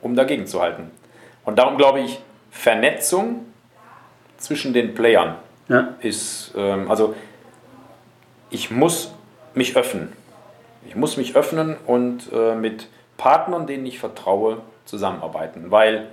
[0.00, 0.90] um dagegen zu halten.
[1.44, 3.44] Und darum glaube ich, Vernetzung
[4.38, 5.36] zwischen den Playern
[5.68, 5.94] Ja.
[6.00, 7.14] ist, ähm, also
[8.48, 9.12] ich muss
[9.54, 10.12] mich öffnen.
[10.88, 12.88] Ich muss mich öffnen und äh, mit
[13.18, 15.70] Partnern, denen ich vertraue, zusammenarbeiten.
[15.70, 16.06] Weil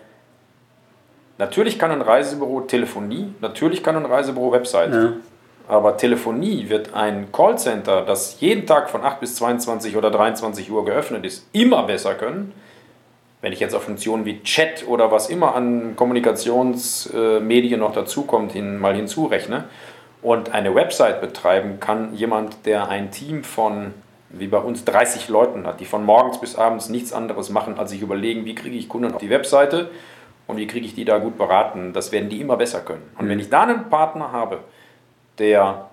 [1.38, 4.94] natürlich kann ein Reisebüro Telefonie, natürlich kann ein Reisebüro Website.
[4.94, 5.14] Ja.
[5.68, 10.86] Aber Telefonie wird ein Callcenter, das jeden Tag von 8 bis 22 oder 23 Uhr
[10.86, 12.54] geöffnet ist, immer besser können.
[13.42, 18.80] Wenn ich jetzt auf Funktionen wie Chat oder was immer an Kommunikationsmedien noch dazukommt, hin,
[18.80, 19.66] mal hinzurechne.
[20.22, 23.94] Und eine Website betreiben kann jemand, der ein Team von,
[24.30, 27.92] wie bei uns, 30 Leuten hat, die von morgens bis abends nichts anderes machen, als
[27.92, 29.90] sich überlegen, wie kriege ich Kunden auf die Webseite
[30.48, 31.94] und wie kriege ich die da gut beraten.
[31.94, 33.04] Das werden die immer besser können.
[33.20, 34.62] Und wenn ich da einen Partner habe,
[35.40, 35.86] der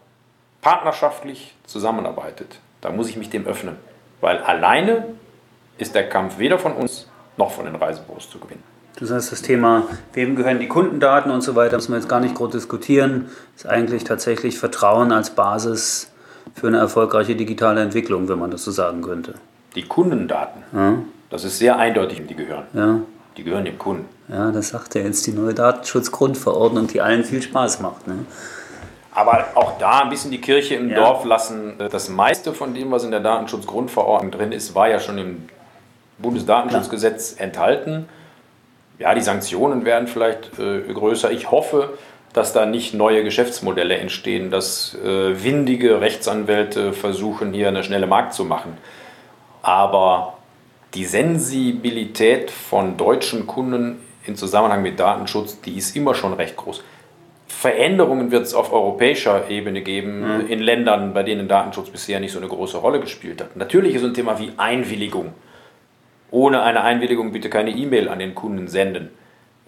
[0.62, 3.76] partnerschaftlich zusammenarbeitet, dann muss ich mich dem öffnen.
[4.20, 5.04] Weil alleine
[5.78, 8.62] ist der Kampf weder von uns noch von den Reisebüros zu gewinnen.
[9.00, 9.82] Das heißt, das Thema,
[10.12, 13.28] wem gehören die Kundendaten und so weiter, müssen wir jetzt gar nicht groß diskutieren.
[13.56, 16.12] Ist eigentlich tatsächlich Vertrauen als Basis
[16.54, 19.34] für eine erfolgreiche digitale Entwicklung, wenn man das so sagen könnte.
[19.74, 20.98] Die Kundendaten, Ja,
[21.30, 22.64] das ist sehr eindeutig, die gehören.
[22.72, 23.00] ja,
[23.36, 24.06] Die gehören dem Kunden.
[24.28, 28.06] ja das sagt ja jetzt die neue Datenschutzgrundverordnung, die allen viel Spaß macht.
[28.06, 28.14] Ne?
[29.14, 30.96] Aber auch da ein bisschen die Kirche im Ja.
[30.96, 31.74] Dorf lassen.
[31.78, 35.48] Das meiste von dem, was in der Datenschutzgrundverordnung drin ist, war ja schon im
[36.18, 38.08] Bundesdatenschutzgesetz enthalten.
[38.98, 41.30] Ja, die Sanktionen werden vielleicht äh, größer.
[41.30, 41.94] Ich hoffe,
[42.32, 48.34] dass da nicht neue Geschäftsmodelle entstehen, dass äh, windige Rechtsanwälte versuchen, hier eine schnelle Markt
[48.34, 48.76] zu machen.
[49.62, 50.34] Aber
[50.94, 56.82] die Sensibilität von deutschen Kunden im Zusammenhang mit Datenschutz, die ist immer schon recht groß.
[57.54, 62.38] Veränderungen wird es auf europäischer Ebene geben, in Ländern, bei denen Datenschutz bisher nicht so
[62.38, 63.56] eine große Rolle gespielt hat.
[63.56, 65.32] Natürlich ist so ein Thema wie Einwilligung.
[66.30, 69.10] Ohne eine Einwilligung bitte keine E-Mail an den Kunden senden.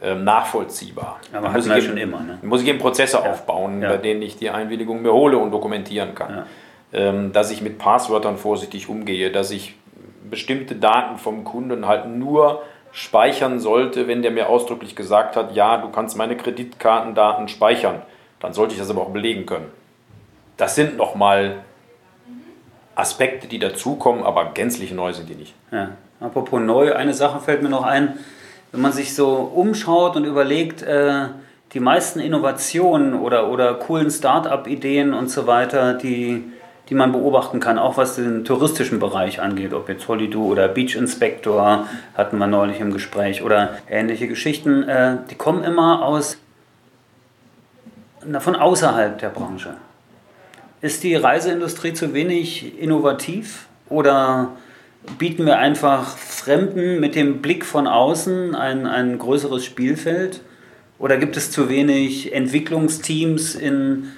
[0.03, 1.21] Ähm, nachvollziehbar.
[1.33, 2.39] Aber muss ich schon immer, ne?
[2.43, 3.89] Muss ich eben Prozesse aufbauen, Ja.
[3.89, 6.31] bei denen ich die Einwilligung mir hole und dokumentieren kann.
[6.31, 6.47] Ja.
[6.93, 9.75] Ähm, dass ich mit Passwörtern vorsichtig umgehe, dass ich
[10.29, 12.63] bestimmte Daten vom Kunden halt nur
[12.97, 18.01] speichern sollte, wenn der mir ausdrücklich gesagt hat, ja, du kannst meine Kreditkartendaten speichern.
[18.41, 19.71] Dann sollte ich das aber auch belegen können.
[20.57, 21.59] Das sind nochmal
[22.95, 25.55] Aspekte, die dazukommen, aber gänzlich neu sind die nicht.
[25.71, 25.91] Ja.
[26.21, 28.19] Apropos neu, eine Sache fällt mir noch ein.
[28.73, 31.27] Wenn man sich so umschaut und überlegt, äh,
[31.75, 36.51] die meisten Innovationen oder, oder coolen Start-up-Ideen und so weiter, die,
[36.89, 40.95] die man beobachten kann, auch was den touristischen Bereich angeht, ob jetzt Holido oder Beach
[40.95, 46.39] Inspector hatten wir neulich im Gespräch oder ähnliche Geschichten, äh, die kommen immer aus
[48.25, 49.75] na, von außerhalb der Branche.
[50.81, 54.53] Ist die Reiseindustrie zu wenig innovativ oder
[55.19, 60.41] bieten wir einfach Fremden mit dem Blick von außen ein, ein größeres Spielfeld?
[60.99, 64.13] Oder gibt es zu wenig Entwicklungsteams in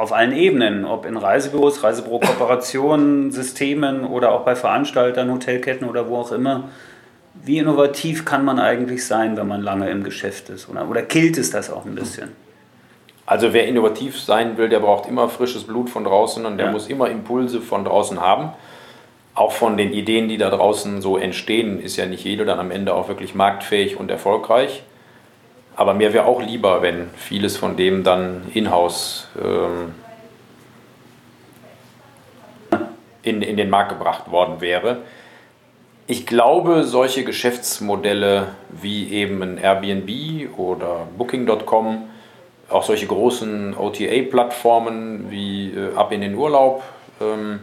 [0.00, 6.16] auf allen Ebenen, ob in Reisebüros, Reisebüro-Kooperationen, Systemen oder auch bei Veranstaltern, Hotelketten oder wo
[6.16, 6.70] auch immer.
[7.44, 10.70] Wie innovativ kann man eigentlich sein, wenn man lange im Geschäft ist?
[10.70, 12.32] Oder, oder killt es das auch ein bisschen?
[13.26, 16.72] Also wer innovativ sein will, der braucht immer frisches Blut von draußen und der ja.
[16.72, 18.54] muss immer Impulse von draußen haben.
[19.34, 22.70] Auch von den Ideen, die da draußen so entstehen, ist ja nicht jeder dann am
[22.70, 24.82] Ende auch wirklich marktfähig und erfolgreich.
[25.76, 29.94] Aber mir wäre auch lieber, wenn vieles von dem dann in-house ähm,
[33.22, 34.98] in, in den Markt gebracht worden wäre.
[36.06, 42.08] Ich glaube, solche Geschäftsmodelle wie eben ein Airbnb oder Booking.com,
[42.68, 46.82] auch solche großen OTA-Plattformen wie äh, Ab in den Urlaub,
[47.20, 47.60] ähm,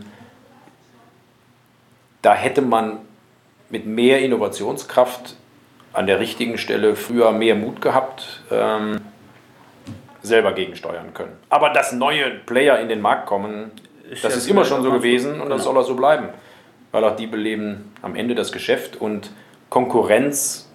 [2.21, 2.99] da hätte man
[3.69, 5.35] mit mehr Innovationskraft
[5.97, 9.01] an der richtigen Stelle früher mehr Mut gehabt, ähm,
[10.21, 11.31] selber gegensteuern können.
[11.49, 13.71] Aber dass neue Player in den Markt kommen,
[14.11, 15.73] ist das ist immer schon so gewesen und das genau.
[15.73, 16.29] soll auch so bleiben.
[16.91, 19.31] Weil auch die beleben am Ende das Geschäft und
[19.69, 20.69] Konkurrenz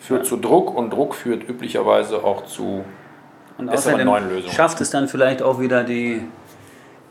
[0.00, 0.28] führt ja.
[0.30, 2.82] zu Druck und Druck führt üblicherweise auch zu
[3.58, 4.54] und besseren neuen Lösungen.
[4.54, 6.22] Schafft es dann vielleicht auch wieder die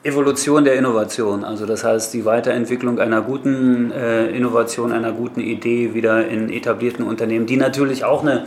[0.05, 5.95] Evolution der Innovation, also das heißt die Weiterentwicklung einer guten äh, Innovation, einer guten Idee
[5.95, 8.45] wieder in etablierten Unternehmen, die natürlich auch eine,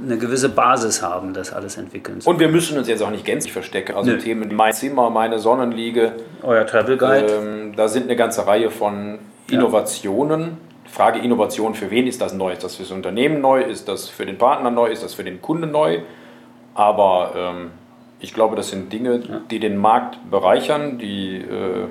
[0.00, 3.52] eine gewisse Basis haben, das alles entwickeln Und wir müssen uns jetzt auch nicht gänzlich
[3.52, 3.96] verstecken.
[3.96, 4.18] Also Nö.
[4.18, 6.12] Themen Mein Zimmer, meine Sonnenliege,
[6.44, 7.26] euer Travel Guide.
[7.26, 9.18] Ähm, da sind eine ganze Reihe von
[9.50, 10.40] Innovationen.
[10.40, 10.48] Ja.
[10.92, 12.52] Frage Innovation, für wen ist das neu?
[12.52, 13.62] Ist das für das Unternehmen neu?
[13.62, 14.92] Ist das für den Partner neu?
[14.92, 16.02] Ist das für den Kunden neu?
[16.74, 17.70] Aber ähm,
[18.20, 19.40] ich glaube, das sind Dinge, ja.
[19.50, 20.98] die den Markt bereichern.
[20.98, 21.86] Die äh,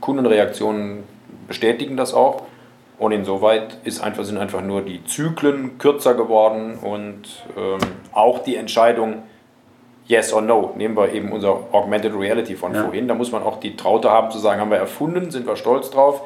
[0.00, 1.04] Kundenreaktionen
[1.46, 2.42] bestätigen das auch.
[2.98, 7.22] Und insoweit ist einfach, sind einfach nur die Zyklen kürzer geworden und
[7.56, 7.78] ähm,
[8.12, 9.22] auch die Entscheidung
[10.06, 10.72] Yes or No.
[10.76, 12.82] Nehmen wir eben unser Augmented Reality von ja.
[12.82, 13.06] vorhin.
[13.06, 15.90] Da muss man auch die Traute haben zu sagen, haben wir erfunden, sind wir stolz
[15.90, 16.22] drauf,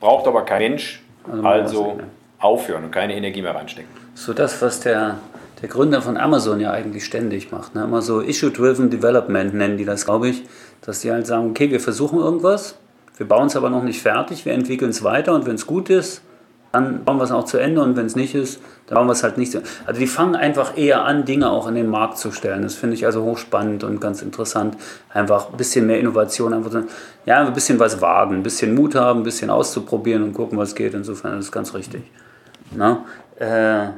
[0.00, 1.04] braucht aber kein Mensch.
[1.30, 2.00] Also, also
[2.38, 3.90] aufhören und keine Energie mehr reinstecken.
[4.14, 5.18] So das, was der
[5.60, 7.74] der Gründer von Amazon ja eigentlich ständig macht.
[7.74, 7.84] Ne?
[7.84, 10.44] Immer so Issue-Driven Development nennen die das, glaube ich.
[10.82, 12.76] Dass die halt sagen, okay, wir versuchen irgendwas,
[13.16, 15.90] wir bauen es aber noch nicht fertig, wir entwickeln es weiter und wenn es gut
[15.90, 16.22] ist,
[16.70, 19.12] dann bauen wir es auch zu Ende und wenn es nicht ist, dann bauen wir
[19.12, 19.70] es halt nicht zu Ende.
[19.86, 22.62] Also die fangen einfach eher an, Dinge auch in den Markt zu stellen.
[22.62, 24.76] Das finde ich also hochspannend und ganz interessant.
[25.12, 26.82] Einfach ein bisschen mehr Innovation, einfach so,
[27.26, 30.74] ja, ein bisschen was wagen, ein bisschen Mut haben, ein bisschen auszuprobieren und gucken, was
[30.74, 30.94] geht.
[30.94, 32.02] Insofern ist das ganz richtig.
[32.70, 33.04] Na?
[33.38, 33.88] Äh,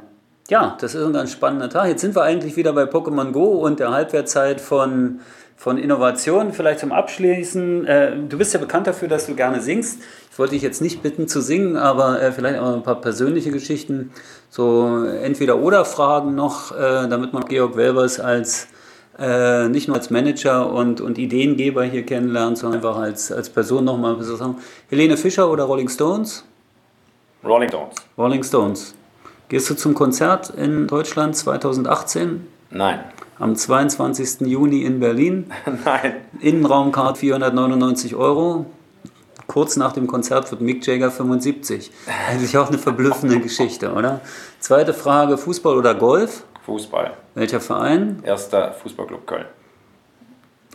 [0.51, 1.87] ja, das ist ein ganz spannender Tag.
[1.87, 5.21] Jetzt sind wir eigentlich wieder bei Pokémon Go und der Halbwertzeit von,
[5.57, 6.53] von Innovation.
[6.53, 7.87] Vielleicht zum Abschließen.
[7.87, 10.01] Äh, du bist ja bekannt dafür, dass du gerne singst.
[10.33, 13.53] Ich wollte dich jetzt nicht bitten zu singen, aber äh, vielleicht auch ein paar persönliche
[13.53, 14.11] Geschichten.
[14.51, 18.67] So Entweder-Oder-Fragen noch, äh, damit man Georg Welbers als
[19.21, 23.85] äh, nicht nur als Manager und, und Ideengeber hier kennenlernt, sondern einfach als, als Person
[23.85, 24.57] nochmal sagen.
[24.89, 26.45] Helene Fischer oder Rolling Stones?
[27.45, 27.95] Rolling Stones.
[28.19, 28.95] Rolling Stones.
[29.51, 32.47] Gehst du zum Konzert in Deutschland 2018?
[32.71, 33.01] Nein.
[33.41, 34.43] Am 22.
[34.43, 35.51] Juni in Berlin?
[35.85, 36.19] Nein.
[36.39, 38.67] Innenraumcard 499 Euro.
[39.49, 41.91] Kurz nach dem Konzert wird Mick Jagger 75.
[42.29, 44.21] Eigentlich auch eine verblüffende Geschichte, oder?
[44.61, 46.45] Zweite Frage: Fußball oder Golf?
[46.65, 47.15] Fußball.
[47.35, 48.23] Welcher Verein?
[48.23, 49.47] Erster Fußballclub Köln.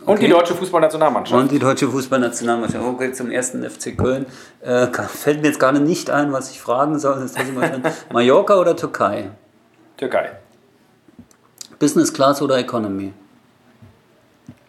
[0.04, 1.42] Und die deutsche Fußballnationalmannschaft.
[1.42, 2.84] Und die deutsche Fußballnationalmannschaft.
[2.84, 4.26] Okay, zum ersten FC Köln.
[4.60, 7.20] Äh, fällt mir jetzt gerade nicht ein, was ich fragen soll.
[7.20, 7.34] Das
[8.12, 9.30] Mallorca oder Türkei?
[9.96, 10.32] Türkei.
[11.78, 13.12] Business Class oder Economy?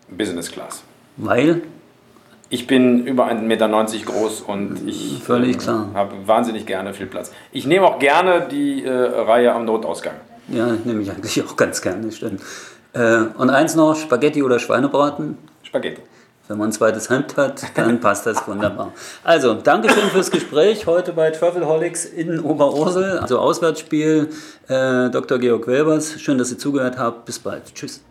[0.09, 0.81] Business Class.
[1.17, 1.61] Weil?
[2.49, 3.67] Ich bin über 1,90 Meter
[4.05, 7.31] groß und ich Völlig äh, habe wahnsinnig gerne viel Platz.
[7.51, 10.15] Ich nehme auch gerne die äh, Reihe am Notausgang.
[10.47, 12.41] Ja, nehme ich eigentlich auch ganz gerne, stimmt.
[12.97, 15.37] Äh, und eins noch, Spaghetti oder Schweinebraten?
[15.63, 16.01] Spaghetti.
[16.47, 18.93] Wenn man ein zweites Hemd hat, dann passt das wunderbar.
[19.23, 24.29] Also, danke schön fürs Gespräch heute bei Travelholics in Oberursel, also Auswärtsspiel.
[24.67, 25.39] Äh, Dr.
[25.39, 27.25] Georg Welbers, schön, dass ihr zugehört habt.
[27.25, 27.63] Bis bald.
[27.75, 28.01] Tschüss.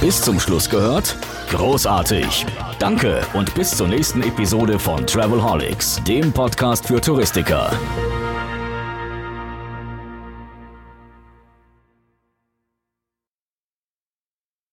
[0.00, 1.16] Bis zum Schluss gehört?
[1.50, 2.44] Großartig.
[2.78, 7.70] Danke und bis zur nächsten Episode von Travelholics, dem Podcast für Touristiker.